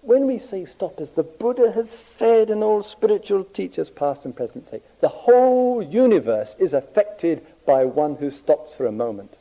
When 0.01 0.27
we 0.27 0.37
say 0.37 0.65
stop, 0.65 0.99
as 0.99 1.11
the 1.11 1.23
Buddha 1.23 1.71
has 1.71 1.89
said 1.89 2.49
and 2.49 2.61
all 2.61 2.83
spiritual 2.83 3.45
teachers 3.45 3.89
past 3.89 4.25
and 4.25 4.35
present 4.35 4.69
say, 4.69 4.81
the 5.01 5.07
whole 5.07 5.81
universe 5.81 6.55
is 6.59 6.73
affected 6.73 7.41
by 7.65 7.85
one 7.85 8.15
who 8.15 8.29
stops 8.29 8.75
for 8.75 8.85
a 8.85 8.91
moment. 8.91 9.37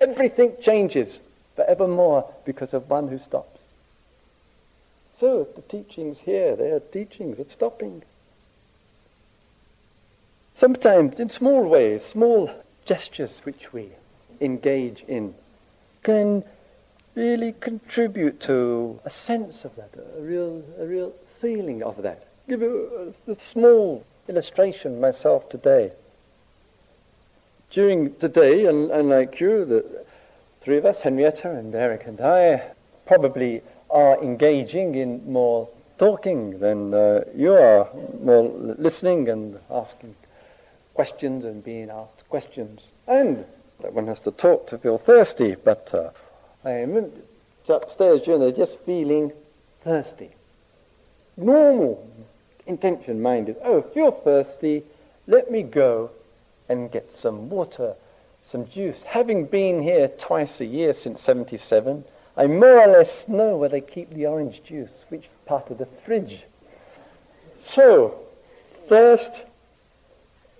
Everything 0.00 0.54
changes 0.62 1.18
forevermore 1.56 2.32
because 2.44 2.72
of 2.72 2.88
one 2.88 3.08
who 3.08 3.18
stops. 3.18 3.72
So 5.18 5.44
the 5.44 5.62
teachings 5.62 6.18
here, 6.18 6.56
they 6.56 6.70
are 6.70 6.80
teachings 6.80 7.38
of 7.38 7.50
stopping. 7.50 8.02
Sometimes 10.56 11.18
in 11.18 11.30
small 11.30 11.64
ways, 11.64 12.04
small 12.04 12.48
gestures 12.86 13.40
which 13.40 13.72
we 13.72 13.88
engage 14.40 15.02
in 15.08 15.34
can 16.04 16.44
really 17.16 17.52
contribute 17.52 18.40
to 18.40 19.00
a 19.04 19.10
sense 19.10 19.64
of 19.64 19.74
that, 19.74 19.90
a 20.16 20.22
real, 20.22 20.62
a 20.78 20.86
real 20.86 21.10
feeling 21.40 21.82
of 21.82 22.02
that. 22.02 22.24
Give 22.48 22.60
you 22.60 23.14
a, 23.26 23.32
a 23.32 23.34
small 23.34 24.06
illustration 24.28 25.00
myself 25.00 25.48
today. 25.48 25.90
During 27.70 28.14
today, 28.14 28.66
and, 28.66 28.90
and 28.92 29.08
like 29.08 29.40
you, 29.40 29.64
the 29.64 30.06
three 30.60 30.78
of 30.78 30.84
us, 30.84 31.00
Henrietta 31.00 31.50
and 31.50 31.74
Eric 31.74 32.06
and 32.06 32.20
I, 32.20 32.62
probably 33.06 33.60
are 33.90 34.22
engaging 34.22 34.94
in 34.94 35.30
more 35.30 35.68
talking 35.98 36.58
than 36.60 36.94
uh, 36.94 37.24
you 37.34 37.54
are, 37.54 37.88
more 38.20 38.42
listening 38.42 39.28
and 39.28 39.58
asking 39.70 40.14
questions 40.94 41.44
and 41.44 41.62
being 41.62 41.90
asked 41.90 42.28
questions. 42.28 42.88
And 43.06 43.44
that 43.82 43.92
one 43.92 44.06
has 44.06 44.20
to 44.20 44.30
talk 44.30 44.66
to 44.68 44.78
feel 44.78 44.96
thirsty, 44.96 45.56
but 45.62 45.92
uh, 45.92 46.10
I 46.64 46.70
am 46.70 47.12
upstairs 47.68 48.22
during 48.22 48.40
the 48.40 48.52
just 48.52 48.78
feeling 48.80 49.32
thirsty. 49.80 50.30
Normal 51.36 52.10
intention, 52.66 53.20
mind 53.20 53.48
is, 53.48 53.56
oh, 53.62 53.78
if 53.78 53.96
you're 53.96 54.12
thirsty, 54.12 54.82
let 55.26 55.50
me 55.50 55.62
go 55.62 56.10
and 56.68 56.90
get 56.90 57.12
some 57.12 57.50
water, 57.50 57.94
some 58.42 58.68
juice. 58.68 59.02
Having 59.02 59.46
been 59.46 59.82
here 59.82 60.08
twice 60.08 60.60
a 60.60 60.64
year 60.64 60.94
since 60.94 61.20
77, 61.20 62.04
I 62.36 62.46
more 62.46 62.80
or 62.80 62.86
less 62.86 63.28
know 63.28 63.56
where 63.56 63.68
they 63.68 63.80
keep 63.80 64.10
the 64.10 64.26
orange 64.26 64.62
juice, 64.64 65.04
which 65.08 65.28
part 65.46 65.70
of 65.70 65.78
the 65.78 65.86
fridge. 65.86 66.42
So, 67.60 68.18
thirst, 68.88 69.40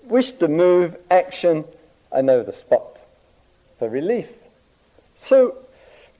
wish 0.06 0.32
to 0.32 0.48
move, 0.48 0.96
action, 1.10 1.64
I 2.12 2.20
know 2.20 2.42
the 2.42 2.52
spot 2.52 2.98
for 3.78 3.88
relief. 3.88 4.28
So, 5.16 5.56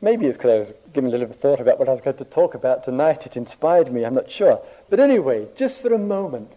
maybe 0.00 0.26
it's 0.26 0.36
because 0.36 0.50
I 0.50 0.58
was 0.60 0.74
giving 0.92 1.08
a 1.08 1.10
little 1.10 1.26
bit 1.26 1.36
of 1.36 1.40
thought 1.40 1.60
about 1.60 1.78
what 1.78 1.88
I 1.88 1.92
was 1.92 2.00
going 2.00 2.16
to 2.16 2.24
talk 2.24 2.54
about 2.54 2.84
tonight. 2.84 3.26
It 3.26 3.36
inspired 3.36 3.92
me, 3.92 4.04
I'm 4.04 4.14
not 4.14 4.30
sure. 4.30 4.60
But 4.90 5.00
anyway, 5.00 5.48
just 5.56 5.82
for 5.82 5.92
a 5.92 5.98
moment, 5.98 6.50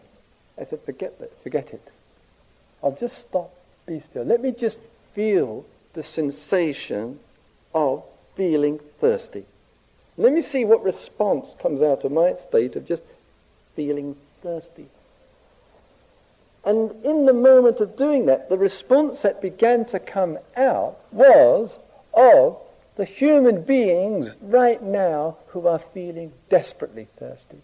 I 0.60 0.64
said, 0.64 0.82
forget 0.82 1.20
that, 1.20 1.32
forget 1.44 1.70
it. 1.74 1.82
I'll 2.84 2.96
just 2.96 3.28
stop, 3.28 3.52
be 3.86 4.00
still. 4.00 4.24
Let 4.24 4.42
me 4.42 4.52
just 4.52 4.80
feel 5.14 5.66
the 5.94 6.04
sensation 6.04 7.20
of 7.74 8.04
feeling 8.36 8.80
thirsty. 9.00 9.46
Let 10.18 10.34
me 10.34 10.42
see 10.42 10.66
what 10.66 10.84
response 10.84 11.46
comes 11.62 11.82
out 11.82 12.04
of 12.04 12.12
my 12.12 12.34
state 12.34 12.76
of 12.76 12.88
just 12.88 13.04
feeling 13.76 14.16
thirsty. 14.42 14.88
And 16.66 16.92
in 17.06 17.26
the 17.26 17.34
moment 17.34 17.80
of 17.80 17.98
doing 17.98 18.26
that, 18.26 18.50
the 18.50 18.58
response 18.58 19.22
that 19.22 19.42
began 19.42 19.86
to 19.86 20.00
come 20.00 20.38
out 20.56 20.98
was 21.12 21.78
of 22.14 22.60
the 22.98 23.06
human 23.06 23.64
beings 23.64 24.32
right 24.42 24.82
now 24.82 25.38
who 25.50 25.68
are 25.68 25.80
feeling 25.80 26.34
desperately 26.50 27.06
thirsty. 27.06 27.62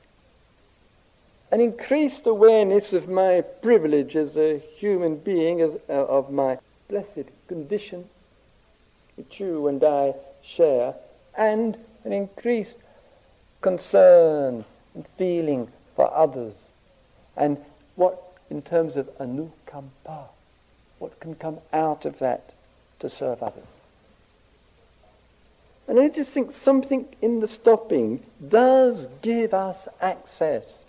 An 1.51 1.59
increased 1.59 2.25
awareness 2.25 2.93
of 2.93 3.09
my 3.09 3.41
privilege 3.41 4.15
as 4.15 4.37
a 4.37 4.59
human 4.59 5.17
being, 5.17 5.61
as, 5.61 5.77
uh, 5.89 6.05
of 6.05 6.31
my 6.31 6.57
blessed 6.87 7.29
condition, 7.47 8.05
which 9.15 9.39
you 9.39 9.67
and 9.67 9.83
I 9.83 10.13
share, 10.43 10.95
and 11.37 11.77
an 12.05 12.13
increased 12.13 12.77
concern 13.61 14.65
and 14.93 15.07
feeling 15.17 15.67
for 15.95 16.11
others. 16.13 16.71
And 17.35 17.57
what 17.95 18.19
in 18.53 18.61
terms 18.61 18.95
of 18.95 19.07
anukampa. 19.17 20.27
What 20.99 21.19
can 21.19 21.33
come 21.33 21.57
out 21.73 22.05
of 22.05 22.19
that 22.19 22.53
to 22.99 23.09
serve 23.09 23.41
others? 23.41 23.65
And 25.87 25.99
I 25.99 26.07
just 26.07 26.29
think 26.29 26.51
something 26.51 27.07
in 27.21 27.39
the 27.39 27.47
stopping 27.47 28.23
does 28.47 29.07
give 29.23 29.53
us 29.53 29.87
access 29.99 30.83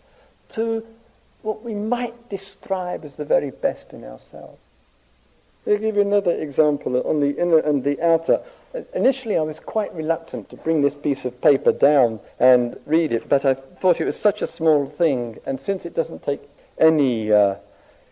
to 0.51 0.85
what 1.43 1.65
we 1.65 1.75
might 1.75 2.29
describe 2.29 3.05
as 3.05 3.17
the 3.17 3.25
very 3.25 3.51
best 3.51 3.93
in 3.93 4.05
ourselves. 4.05 4.61
I'll 5.67 5.79
give 5.79 5.97
you 5.97 6.03
another 6.03 6.33
example 6.33 7.01
on 7.09 7.21
the 7.21 7.41
inner 7.41 7.59
and 7.59 7.83
the 7.83 8.01
outer. 8.03 8.41
Initially, 8.95 9.39
I 9.39 9.41
was 9.41 9.59
quite 9.59 9.93
reluctant 9.95 10.51
to 10.51 10.57
bring 10.57 10.83
this 10.83 10.95
piece 10.95 11.25
of 11.25 11.41
paper 11.41 11.73
down 11.73 12.21
and 12.39 12.77
read 12.85 13.11
it, 13.13 13.29
but 13.29 13.45
I 13.47 13.55
thought 13.55 14.01
it 14.01 14.05
was 14.05 14.21
such 14.21 14.43
a 14.43 14.47
small 14.47 14.87
thing, 14.87 15.39
and 15.47 15.59
since 15.59 15.87
it 15.87 15.95
doesn't 15.95 16.23
take 16.23 16.41
any 16.79 17.33
uh, 17.33 17.57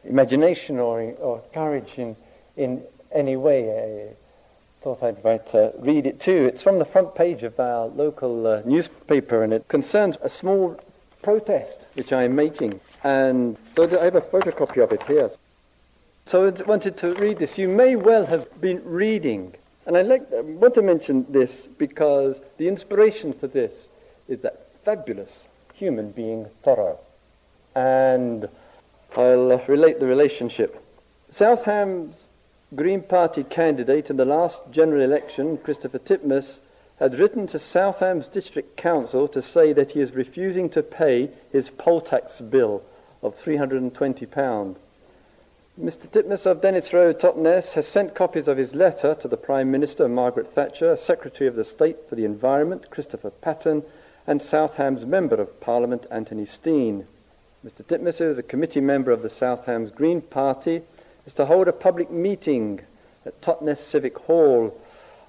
imagination 0.05 0.79
or, 0.79 1.01
or 1.21 1.43
courage 1.53 1.95
in, 1.97 2.17
in 2.57 2.83
any 3.15 3.37
way. 3.37 3.71
I 3.71 4.15
thought 4.83 5.03
I'd 5.03 5.23
might 5.23 5.55
uh, 5.55 5.71
read 5.79 6.07
it 6.07 6.21
too. 6.21 6.51
It's 6.53 6.63
from 6.63 6.79
the 6.79 6.85
front 6.85 7.15
page 7.15 7.43
of 7.43 7.59
our 7.61 7.87
local 7.87 8.47
uh, 8.47 8.63
newspaper 8.65 9.43
and 9.43 9.53
it 9.53 9.69
concerns 9.69 10.17
a 10.23 10.29
small 10.29 10.81
protest 11.23 11.87
which 11.95 12.13
I'm 12.13 12.35
making. 12.35 12.81
And 13.05 13.57
so 13.77 13.85
I 14.01 14.05
have 14.05 14.17
a 14.17 14.21
photocopy 14.21 14.83
of 14.83 14.93
it 14.93 15.03
here. 15.05 15.31
So 16.27 16.47
I 16.47 16.63
wanted 16.63 16.97
to 16.99 17.15
read 17.15 17.39
this. 17.39 17.59
You 17.59 17.69
may 17.69 17.97
well 17.97 18.27
have 18.27 18.61
been 18.61 18.81
reading, 18.85 19.55
and 19.87 19.97
I 19.97 20.03
like, 20.03 20.23
I 20.33 20.41
want 20.41 20.75
to 20.75 20.83
mention 20.83 21.27
this 21.31 21.67
because 21.67 22.41
the 22.59 22.69
inspiration 22.69 23.33
for 23.33 23.49
this 23.49 23.89
is 24.29 24.41
that 24.43 24.55
fabulous 24.85 25.47
human 25.75 26.13
being 26.13 26.47
Thoreau. 26.63 26.99
And 27.75 28.49
I'll 29.17 29.53
uh, 29.53 29.61
relate 29.67 30.01
the 30.01 30.07
relationship. 30.07 30.83
South 31.31 31.65
Hams 31.65 32.29
Green 32.75 33.03
Party 33.03 33.45
candidate 33.45 34.09
in 34.09 34.17
the 34.17 34.25
last 34.25 34.71
general 34.71 35.03
election, 35.03 35.59
Christopher 35.59 35.99
Titmuss, 35.99 36.59
had 36.99 37.19
written 37.19 37.47
to 37.49 37.59
South 37.59 37.99
Hams 37.99 38.29
District 38.29 38.77
Council 38.79 39.29
to 39.29 39.43
say 39.43 39.75
that 39.75 39.91
he 39.91 40.01
is 40.01 40.13
refusing 40.13 40.71
to 40.71 40.83
pay 40.83 41.31
his 41.51 41.69
poll 41.69 42.01
tax 42.01 42.41
bill 42.41 42.83
of 43.23 43.37
£320. 43.37 44.77
Mr. 45.79 46.07
Titmuss 46.07 46.47
of 46.47 46.63
Dennis 46.63 46.93
Road, 46.95 47.19
Totnes, 47.19 47.73
has 47.73 47.87
sent 47.87 48.15
copies 48.15 48.49
of 48.49 48.57
his 48.57 48.75
letter 48.75 49.15
to 49.17 49.29
the 49.29 49.37
Prime 49.37 49.71
Minister, 49.71 50.09
Margaret 50.09 50.49
Thatcher, 50.49 50.97
Secretary 50.97 51.49
of 51.49 51.57
the 51.57 51.65
State 51.65 51.97
for 52.09 52.15
the 52.15 52.25
Environment, 52.25 52.89
Christopher 52.89 53.31
Patten, 53.31 53.83
and 54.27 54.41
South 54.41 54.77
Hams 54.77 55.05
Member 55.05 55.37
of 55.37 55.61
Parliament, 55.61 56.07
Anthony 56.11 56.47
Steen. 56.47 57.07
Mr 57.65 57.85
Titmuser 57.85 58.29
is 58.29 58.39
a 58.39 58.43
committee 58.43 58.81
member 58.81 59.13
of 59.13 59.23
the 59.23 59.31
South 59.31 59.67
Hams 59.67 59.93
Green 59.93 60.21
Party, 60.21 60.83
is 61.25 61.35
to 61.35 61.47
hold 61.47 61.69
a 61.69 61.73
public 61.73 62.11
meeting 62.11 62.81
at 63.25 63.41
Totnes 63.41 63.79
Civic 63.79 64.19
Hall 64.19 64.77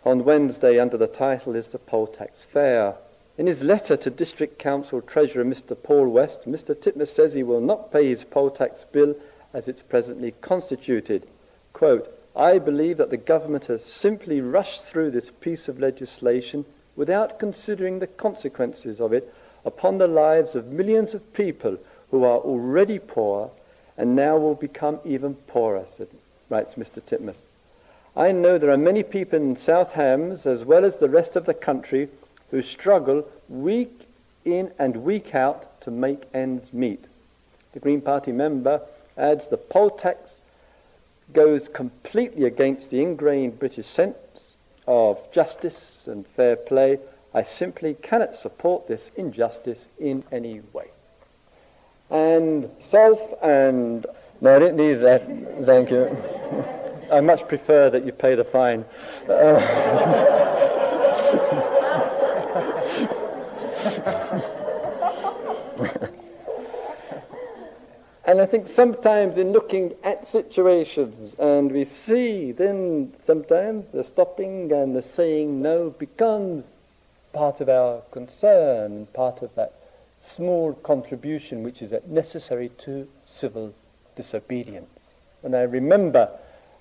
on 0.04 0.26
Wednesday 0.26 0.80
under 0.80 0.98
the 0.98 1.06
title 1.06 1.54
Is 1.54 1.67
the 1.67 1.78
Poll 1.78 2.08
Tax 2.08 2.43
Fair? 2.43 2.96
In 3.38 3.46
his 3.46 3.62
letter 3.62 3.96
to 3.98 4.10
District 4.10 4.58
Council 4.58 5.00
Treasurer 5.00 5.46
Mr 5.46 5.78
Paul 5.84 6.08
West, 6.10 6.48
Mr 6.48 6.74
Titmus 6.74 7.10
says 7.10 7.34
he 7.34 7.43
will 7.43 7.62
not 7.62 7.91
pay 7.91 8.08
his 8.08 8.24
poll 8.24 8.50
tax 8.50 8.84
bill 8.84 9.13
as 9.54 9.67
it's 9.67 9.84
presently 9.84 10.34
constituted. 10.41 11.28
Quote, 11.72 12.12
I 12.36 12.58
believe 12.58 12.98
that 12.98 13.12
the 13.12 13.17
government 13.17 13.67
has 13.67 13.86
simply 13.86 14.41
rushed 14.41 14.82
through 14.82 15.12
this 15.12 15.30
piece 15.30 15.67
of 15.67 15.80
legislation 15.80 16.65
without 16.96 17.38
considering 17.38 18.00
the 18.00 18.08
consequences 18.08 19.00
of 19.00 19.13
it 19.13 19.32
upon 19.63 20.00
the 20.00 20.08
lives 20.08 20.56
of 20.56 20.72
millions 20.72 21.13
of 21.13 21.32
people 21.36 21.78
who 22.13 22.23
are 22.23 22.38
already 22.38 22.99
poor 22.99 23.49
and 23.97 24.15
now 24.15 24.38
will 24.38 24.54
become 24.54 24.99
even 25.04 25.34
poorer, 25.34 25.84
writes 26.47 26.76
Mr. 26.76 27.02
Titmuss. 27.02 27.34
I 28.15 28.32
know 28.32 28.60
there 28.60 28.69
are 28.69 28.78
many 28.78 29.02
people 29.02 29.39
in 29.39 29.56
South 29.56 29.93
Hams, 29.93 30.45
as 30.45 30.63
well 30.63 30.86
as 30.86 30.99
the 30.99 31.10
rest 31.10 31.36
of 31.36 31.47
the 31.47 31.56
country, 31.56 32.10
who 32.52 32.62
struggle 32.62 33.28
week 33.49 33.89
in 34.45 34.71
and 34.78 34.97
week 34.97 35.34
out 35.34 35.82
to 35.82 35.89
make 35.89 36.21
ends 36.36 36.71
meet. 36.71 37.04
The 37.71 37.80
Green 37.80 37.99
Party 37.99 38.32
member 38.32 38.80
adds 39.17 39.47
the 39.47 39.58
poll 39.58 39.89
tax 39.89 40.38
goes 41.34 41.67
completely 41.67 42.45
against 42.45 42.91
the 42.91 43.02
ingrained 43.02 43.58
British 43.58 43.88
sense 43.88 44.54
of 44.86 45.19
justice 45.34 46.06
and 46.06 46.28
fair 46.28 46.58
play. 46.58 46.99
I 47.34 47.41
simply 47.41 47.95
cannot 47.95 48.36
support 48.36 48.88
this 48.88 49.10
injustice 49.17 49.88
in 49.99 50.23
any 50.32 50.62
way. 50.73 50.92
And 52.13 52.69
self 52.89 53.19
and 53.43 54.06
no, 54.39 54.56
I 54.56 54.60
didn't 54.60 54.78
need 54.78 54.93
that. 54.95 55.26
Thank 55.65 55.89
you. 55.89 56.15
I 57.12 57.19
much 57.21 57.47
prefer 57.47 57.89
that 57.89 58.06
you 58.06 58.12
pay 58.12 58.36
the 58.36 58.43
fine. 58.43 58.86
And 68.26 68.39
I 68.39 68.45
think 68.45 68.67
sometimes 68.67 69.38
in 69.38 69.52
looking 69.52 69.93
at 70.04 70.26
situations 70.26 71.36
and 71.38 71.71
we 71.71 71.84
see, 71.84 72.54
then 72.54 73.12
sometimes 73.28 73.91
the 73.91 74.04
stopping 74.04 74.71
and 74.71 74.95
the 74.95 75.02
saying 75.02 75.62
no 75.62 75.89
becomes 75.89 76.63
part 77.34 77.60
of 77.60 77.67
our 77.67 78.02
concern, 78.12 78.91
and 78.93 79.13
part 79.13 79.41
of 79.41 79.54
that 79.56 79.73
small 80.24 80.74
contribution 80.74 81.64
which 81.64 81.82
is 81.82 81.94
necessary 82.08 82.70
to 82.80 83.08
civil 83.26 83.74
disobedience. 84.16 85.14
And 85.44 85.56
I 85.56 85.64
remember 85.64 86.30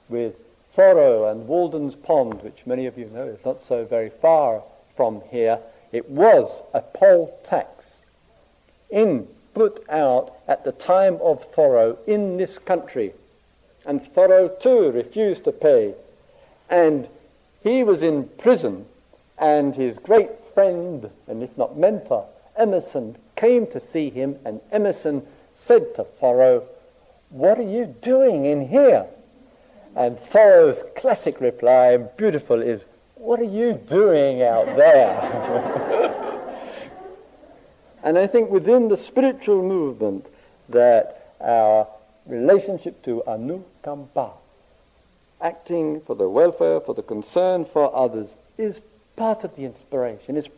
with 0.08 0.36
Thoreau 0.74 1.28
and 1.28 1.48
Walden's 1.48 1.94
Pond, 1.94 2.42
which 2.42 2.66
many 2.66 2.86
of 2.86 2.96
you 2.96 3.06
know 3.06 3.26
is 3.26 3.44
not 3.44 3.60
so 3.60 3.84
very 3.84 4.08
far 4.08 4.62
from 4.96 5.22
here, 5.30 5.58
it 5.90 6.08
was 6.08 6.62
a 6.72 6.80
poll 6.80 7.38
tax 7.44 7.98
in 8.90 9.26
put 9.54 9.84
out 9.90 10.32
at 10.48 10.64
the 10.64 10.72
time 10.72 11.18
of 11.22 11.44
Thoreau 11.44 11.98
in 12.06 12.36
this 12.36 12.58
country. 12.58 13.12
And 13.84 14.02
Thoreau 14.02 14.48
too 14.48 14.90
refused 14.92 15.44
to 15.44 15.52
pay. 15.52 15.94
And 16.70 17.08
he 17.62 17.84
was 17.84 18.02
in 18.02 18.28
prison, 18.38 18.86
and 19.38 19.74
his 19.74 19.98
great 19.98 20.30
friend, 20.54 21.10
and 21.26 21.42
if 21.42 21.56
not 21.58 21.76
mentor, 21.76 22.26
Emerson, 22.56 23.16
came 23.36 23.66
to 23.68 23.80
see 23.80 24.10
him, 24.10 24.36
and 24.44 24.60
Emerson 24.70 25.22
said 25.52 25.94
to 25.96 26.04
Thoreau, 26.04 26.64
What 27.30 27.58
are 27.58 27.70
you 27.70 27.86
doing 28.02 28.44
in 28.44 28.68
here? 28.68 29.06
And 29.94 30.18
Thoreau's 30.18 30.82
classic 30.96 31.40
reply, 31.40 31.96
beautiful, 31.96 32.62
is, 32.62 32.84
What 33.16 33.40
are 33.40 33.44
you 33.44 33.74
doing 33.74 34.42
out 34.42 34.66
there? 34.76 36.18
And 38.02 38.18
I 38.18 38.26
think 38.26 38.50
within 38.50 38.88
the 38.88 38.96
spiritual 38.96 39.62
movement 39.62 40.26
that 40.68 41.34
our 41.40 41.86
relationship 42.26 43.02
to 43.04 43.22
anukampa, 43.26 44.32
acting 45.40 46.00
for 46.00 46.16
the 46.16 46.28
welfare, 46.28 46.80
for 46.80 46.94
the 46.94 47.02
concern 47.02 47.64
for 47.64 47.94
others, 47.94 48.34
is 48.58 48.80
part 49.16 49.44
of 49.44 49.54
the 49.54 49.64
inspiration, 49.64 50.36
is 50.36 50.48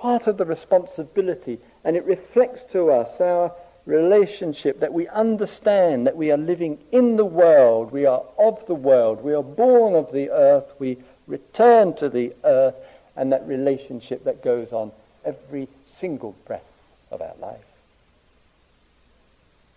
part 0.00 0.26
of 0.26 0.38
the 0.38 0.44
responsibility, 0.46 1.58
and 1.84 1.96
it 1.96 2.04
reflects 2.04 2.64
to 2.72 2.90
us 2.90 3.20
our 3.20 3.52
relationship 3.84 4.80
that 4.80 4.92
we 4.92 5.06
understand 5.08 6.06
that 6.06 6.16
we 6.16 6.30
are 6.30 6.38
living 6.38 6.78
in 6.90 7.16
the 7.16 7.24
world, 7.24 7.92
we 7.92 8.06
are 8.06 8.22
of 8.38 8.64
the 8.66 8.74
world, 8.74 9.22
we 9.22 9.34
are 9.34 9.42
born 9.42 9.94
of 9.94 10.10
the 10.12 10.30
earth, 10.30 10.74
we 10.78 10.96
return 11.26 11.94
to 11.94 12.08
the 12.08 12.32
earth, 12.44 12.76
and 13.16 13.32
that 13.32 13.46
relationship 13.46 14.24
that 14.24 14.42
goes 14.42 14.72
on 14.72 14.90
every 15.24 15.68
single 15.86 16.34
breath 16.46 16.64
of 17.10 17.20
our 17.20 17.34
life. 17.40 17.64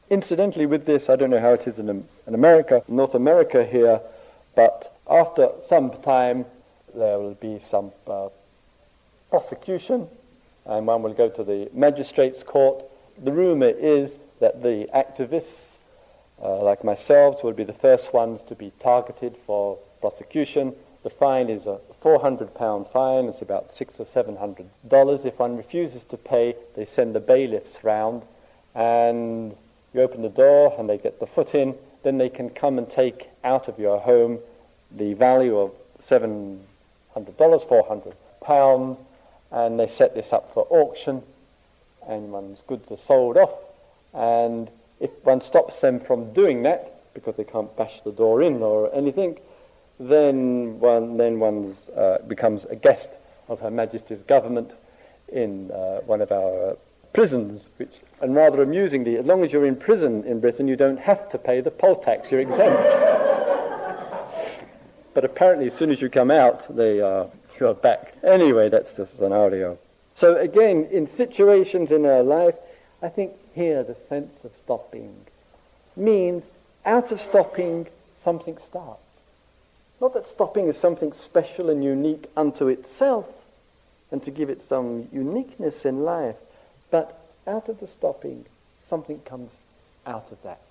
Incidentally, 0.10 0.66
with 0.66 0.86
this, 0.86 1.10
I 1.10 1.16
don't 1.16 1.32
know 1.32 1.40
how 1.40 1.54
it 1.54 1.68
is 1.68 1.80
in, 1.80 1.90
in 1.90 2.34
America, 2.34 2.84
North 2.88 3.16
America 3.16 3.66
here, 3.66 4.00
but 4.56 4.96
after 5.10 5.50
some 5.68 5.92
time 6.02 6.46
there 6.96 7.18
will 7.18 7.36
be 7.36 7.58
some 7.60 7.92
uh, 8.08 8.30
prosecution 9.34 10.08
and 10.68 10.86
one 10.86 11.02
will 11.02 11.16
go 11.16 11.28
to 11.28 11.44
the 11.44 11.68
magistrate's 11.74 12.44
court. 12.44 12.84
The 13.24 13.32
rumor 13.32 13.74
is 13.76 14.16
that 14.40 14.62
the 14.62 14.88
activists, 14.94 15.80
uh, 16.40 16.62
like 16.62 16.84
myself, 16.84 17.44
will 17.44 17.54
be 17.54 17.64
the 17.64 17.74
first 17.74 18.14
ones 18.14 18.44
to 18.44 18.54
be 18.54 18.72
targeted 18.80 19.36
for 19.36 19.80
prosecution. 20.02 20.76
The 21.02 21.10
fine 21.10 21.50
is 21.50 21.66
a 21.66 21.80
400 22.02 22.54
pound 22.54 22.86
fine. 22.94 23.26
It's 23.26 23.42
about 23.42 23.72
six 23.72 24.00
or 24.00 24.06
seven 24.06 24.36
hundred 24.36 24.68
dollars. 24.88 25.26
If 25.26 25.40
one 25.40 25.58
refuses 25.58 26.04
to 26.06 26.18
pay, 26.18 26.54
they 26.76 26.86
send 26.86 27.16
the 27.16 27.20
bailiffs 27.20 27.84
round 27.84 28.22
and 28.76 29.56
you 29.96 30.02
open 30.02 30.22
the 30.22 30.30
door 30.30 30.76
and 30.78 30.88
they 30.88 31.00
get 31.00 31.20
the 31.20 31.26
foot 31.26 31.56
in. 31.56 31.74
Then 32.04 32.20
they 32.20 32.30
can 32.30 32.52
come 32.52 32.78
and 32.78 32.88
take 32.88 33.30
out 33.44 33.68
of 33.68 33.80
your 33.80 33.98
home 34.00 34.38
the 34.92 35.16
value 35.16 35.58
of 35.58 35.72
$700, 36.04 36.60
400 37.68 38.14
pounds, 38.42 39.00
and 39.54 39.80
they 39.80 39.88
set 39.88 40.16
this 40.16 40.34
up 40.34 40.52
for 40.54 40.66
auction, 40.70 41.22
and 42.10 42.32
one's 42.32 42.62
goods 42.62 42.92
are 42.92 42.98
sold 42.98 43.38
off. 43.38 43.54
And 44.14 44.70
if 45.00 45.12
one 45.24 45.42
stops 45.42 45.80
them 45.80 46.00
from 46.00 46.34
doing 46.34 46.64
that, 46.64 46.90
because 47.14 47.36
they 47.36 47.44
can't 47.44 47.76
bash 47.78 48.02
the 48.02 48.12
door 48.12 48.42
in 48.42 48.64
or 48.64 48.94
anything, 48.94 49.38
then 50.00 50.80
one 50.80 51.18
then 51.18 51.40
one 51.40 51.76
uh, 51.96 52.18
becomes 52.28 52.66
a 52.66 52.76
guest 52.76 53.10
of 53.48 53.60
Her 53.60 53.70
Majesty's 53.70 54.24
government 54.24 54.72
in 55.32 55.70
uh, 55.72 56.00
one 56.02 56.22
of 56.22 56.32
our 56.32 56.76
prisons, 57.14 57.70
which, 57.78 57.92
and 58.22 58.36
rather 58.36 58.64
amusingly, 58.64 59.18
as 59.18 59.26
long 59.26 59.44
as 59.44 59.54
you're 59.54 59.68
in 59.68 59.76
prison 59.76 60.24
in 60.24 60.40
Britain, 60.40 60.68
you 60.68 60.76
don't 60.76 61.00
have 61.00 61.30
to 61.30 61.38
pay 61.38 61.62
the 61.62 61.72
poll 61.72 61.96
tax, 61.96 62.32
you're 62.32 62.42
exempt. 62.42 62.82
but 65.14 65.24
apparently, 65.24 65.68
as 65.68 65.76
soon 65.76 65.92
as 65.92 66.02
you 66.02 66.10
come 66.10 66.32
out, 66.32 66.76
they 66.76 67.02
are, 67.02 67.28
you're 67.60 67.74
back. 67.74 68.14
Anyway, 68.24 68.70
that's 68.70 68.94
the 68.94 69.06
scenario. 69.06 69.78
So 70.16 70.38
again, 70.38 70.88
in 70.92 71.08
situations 71.08 71.92
in 71.92 72.06
our 72.06 72.24
life, 72.24 72.56
I 73.02 73.10
think 73.10 73.34
here 73.54 73.84
the 73.84 73.96
sense 73.96 74.44
of 74.44 74.52
stopping 74.52 75.16
means 75.96 76.44
out 76.86 77.12
of 77.12 77.20
stopping, 77.20 77.88
something 78.18 78.58
starts. 78.58 79.02
Not 80.02 80.14
that 80.14 80.28
stopping 80.28 80.68
is 80.68 80.78
something 80.78 81.14
special 81.14 81.70
and 81.70 81.84
unique 81.84 82.26
unto 82.36 82.68
itself 82.68 83.30
and 84.12 84.22
to 84.24 84.32
give 84.32 84.50
it 84.50 84.62
some 84.62 85.08
uniqueness 85.12 85.86
in 85.86 86.04
life, 86.04 86.36
but 86.92 87.18
out 87.48 87.70
of 87.70 87.80
the 87.80 87.88
stopping, 87.88 88.46
something 88.82 89.20
comes 89.22 89.52
out 90.06 90.32
of 90.32 90.42
that. 90.44 90.62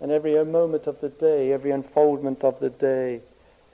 And 0.00 0.10
every 0.10 0.42
moment 0.44 0.86
of 0.86 1.00
the 1.00 1.08
day, 1.08 1.52
every 1.52 1.70
unfoldment 1.70 2.44
of 2.44 2.60
the 2.60 2.68
day, 2.68 3.20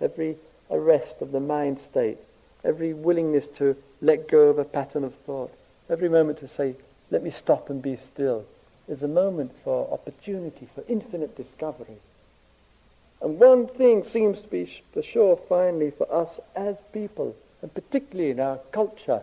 every 0.00 0.36
arrest 0.70 1.20
of 1.20 1.32
the 1.32 1.40
mind 1.40 1.78
state, 1.78 2.18
every 2.64 2.92
willingness 2.92 3.46
to 3.48 3.76
let 4.00 4.28
go 4.28 4.48
of 4.48 4.58
a 4.58 4.64
pattern 4.64 5.04
of 5.04 5.14
thought, 5.14 5.52
every 5.88 6.08
moment 6.08 6.38
to 6.38 6.48
say, 6.48 6.74
let 7.10 7.22
me 7.22 7.30
stop 7.30 7.70
and 7.70 7.82
be 7.82 7.96
still, 7.96 8.44
is 8.88 9.02
a 9.02 9.08
moment 9.08 9.52
for 9.52 9.92
opportunity, 9.92 10.66
for 10.74 10.84
infinite 10.88 11.36
discovery. 11.36 11.98
And 13.20 13.38
one 13.38 13.66
thing 13.66 14.02
seems 14.02 14.40
to 14.40 14.48
be 14.48 14.64
for 14.92 15.02
sure 15.02 15.36
finally 15.36 15.90
for 15.90 16.12
us 16.12 16.40
as 16.56 16.80
people 16.92 17.36
and 17.62 17.72
particularly 17.72 18.30
in 18.30 18.40
our 18.40 18.58
culture 18.72 19.22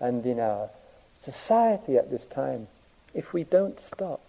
and 0.00 0.24
in 0.24 0.40
our 0.40 0.70
society 1.20 1.96
at 1.96 2.10
this 2.10 2.24
time, 2.24 2.66
if 3.14 3.32
we 3.32 3.44
don't 3.44 3.78
stop, 3.78 4.20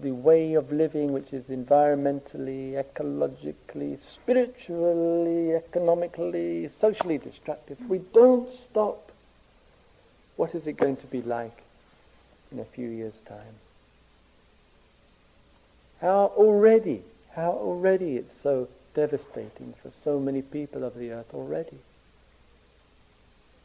the 0.00 0.12
way 0.12 0.54
of 0.54 0.72
living 0.72 1.12
which 1.12 1.32
is 1.32 1.44
environmentally, 1.44 2.72
ecologically, 2.72 3.98
spiritually, 3.98 5.54
economically, 5.54 6.68
socially 6.68 7.18
destructive, 7.18 7.80
if 7.80 7.88
we 7.88 7.98
don't 8.14 8.50
stop, 8.52 9.10
what 10.36 10.54
is 10.54 10.66
it 10.66 10.74
going 10.74 10.96
to 10.96 11.06
be 11.08 11.20
like 11.22 11.62
in 12.50 12.58
a 12.58 12.64
few 12.64 12.88
years' 12.88 13.20
time? 13.28 13.54
How 16.00 16.32
already, 16.36 17.02
how 17.34 17.50
already 17.50 18.16
it's 18.16 18.32
so 18.32 18.68
devastating 18.94 19.74
for 19.82 19.90
so 19.90 20.18
many 20.18 20.42
people 20.42 20.84
of 20.84 20.94
the 20.94 21.12
earth 21.12 21.34
already. 21.34 21.78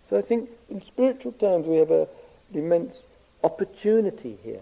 So 0.09 0.17
I 0.17 0.21
think 0.21 0.49
in 0.69 0.81
spiritual 0.81 1.33
terms 1.33 1.65
we 1.65 1.77
have 1.77 1.91
an 1.91 2.07
immense 2.53 3.05
opportunity 3.43 4.37
here. 4.43 4.61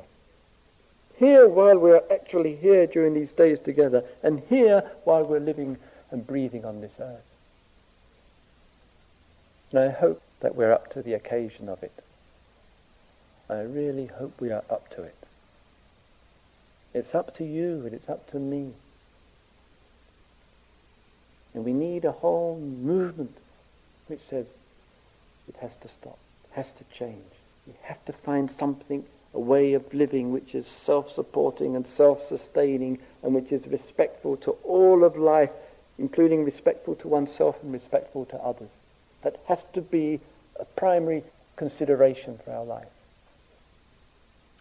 Here 1.18 1.48
while 1.48 1.78
we're 1.78 2.04
actually 2.12 2.56
here 2.56 2.88
during 2.88 3.14
these 3.14 3.32
days 3.32 3.60
together, 3.60 4.04
and 4.22 4.40
here 4.50 4.92
while 5.04 5.24
we're 5.24 5.40
living 5.40 5.78
and 6.12 6.26
breathing 6.26 6.66
on 6.66 6.82
this 6.82 7.00
earth. 7.00 7.26
And 9.72 9.80
I 9.80 9.90
hope 9.90 10.22
that 10.42 10.56
we're 10.56 10.72
up 10.72 10.90
to 10.92 11.02
the 11.02 11.14
occasion 11.14 11.70
of 11.70 11.84
it. 11.84 11.94
I 13.50 13.62
really 13.62 14.08
hope 14.08 14.42
we 14.42 14.52
are 14.52 14.64
up 14.70 14.90
to 14.92 15.04
it. 15.04 15.16
It's 16.94 17.14
up 17.14 17.34
to 17.36 17.44
you 17.44 17.84
and 17.86 17.94
it's 17.94 18.10
up 18.10 18.26
to 18.28 18.40
me. 18.40 18.72
And 21.54 21.66
we 21.66 21.74
need 21.74 22.06
a 22.06 22.12
whole 22.12 22.60
movement 22.60 23.38
which 24.08 24.22
says 24.22 24.48
it 25.48 25.56
has 25.58 25.76
to 25.78 25.88
stop, 25.88 26.18
it 26.46 26.52
has 26.56 26.72
to 26.74 26.84
change. 26.86 27.34
We 27.68 27.74
have 27.84 28.04
to 28.06 28.14
find 28.14 28.50
something, 28.50 29.04
a 29.36 29.40
way 29.40 29.74
of 29.74 29.94
living 29.94 30.32
which 30.32 30.56
is 30.56 30.66
self-supporting 30.66 31.76
and 31.76 31.86
self-sustaining 31.86 32.98
and 33.22 33.36
which 33.36 33.52
is 33.52 33.68
respectful 33.68 34.38
to 34.38 34.52
all 34.64 35.04
of 35.04 35.18
life, 35.18 35.52
including 36.00 36.46
respectful 36.46 36.96
to 36.96 37.08
oneself 37.10 37.62
and 37.62 37.74
respectful 37.74 38.26
to 38.26 38.38
others. 38.38 38.80
That 39.24 39.38
has 39.48 39.66
to 39.74 39.82
be 39.82 40.22
a 40.60 40.66
primary 40.66 41.24
consideration 41.58 42.38
for 42.38 42.52
our 42.54 42.64
life. 42.64 42.88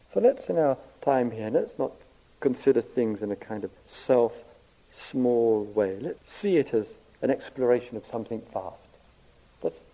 So 0.09 0.21
let's 0.21 0.49
in 0.49 0.59
our 0.59 0.77
time 1.01 1.31
here, 1.31 1.51
let's 1.51 1.79
not 1.79 1.93
consider 2.41 2.83
things 2.83 3.23
in 3.23 3.31
a 3.31 3.37
kind 3.37 3.65
of 3.65 3.71
self 3.87 4.45
small 4.91 5.65
way. 5.65 5.99
Let's 6.01 6.33
see 6.33 6.57
it 6.57 6.75
as 6.75 6.97
an 7.23 7.31
exploration 7.31 7.97
of 7.97 8.05
something 8.05 8.43
vast. 8.53 8.91
Let's 9.63 9.85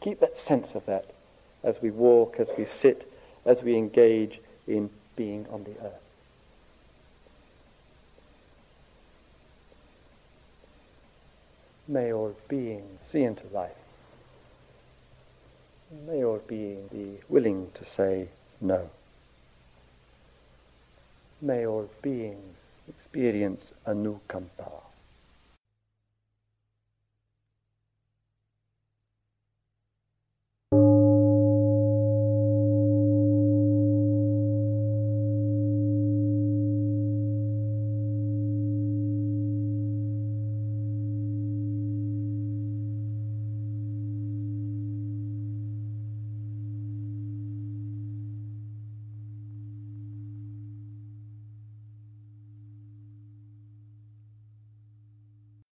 keep 0.00 0.20
that 0.20 0.36
sense 0.36 0.74
of 0.74 0.86
that 0.86 1.04
as 1.62 1.80
we 1.82 1.90
walk, 1.90 2.36
as 2.38 2.50
we 2.56 2.64
sit, 2.64 3.09
as 3.50 3.64
we 3.64 3.74
engage 3.76 4.40
in 4.68 4.88
being 5.16 5.44
on 5.48 5.64
the 5.64 5.76
earth. 5.82 6.06
May 11.88 12.12
all 12.12 12.36
being 12.48 12.84
see 13.02 13.24
into 13.24 13.48
life. 13.48 13.82
May 16.06 16.22
all 16.22 16.40
being 16.46 16.86
be 16.92 17.18
willing 17.28 17.72
to 17.74 17.84
say 17.84 18.28
no. 18.60 18.88
May 21.42 21.66
all 21.66 21.90
beings 22.00 22.58
experience 22.88 23.72
anukampa. 23.84 24.89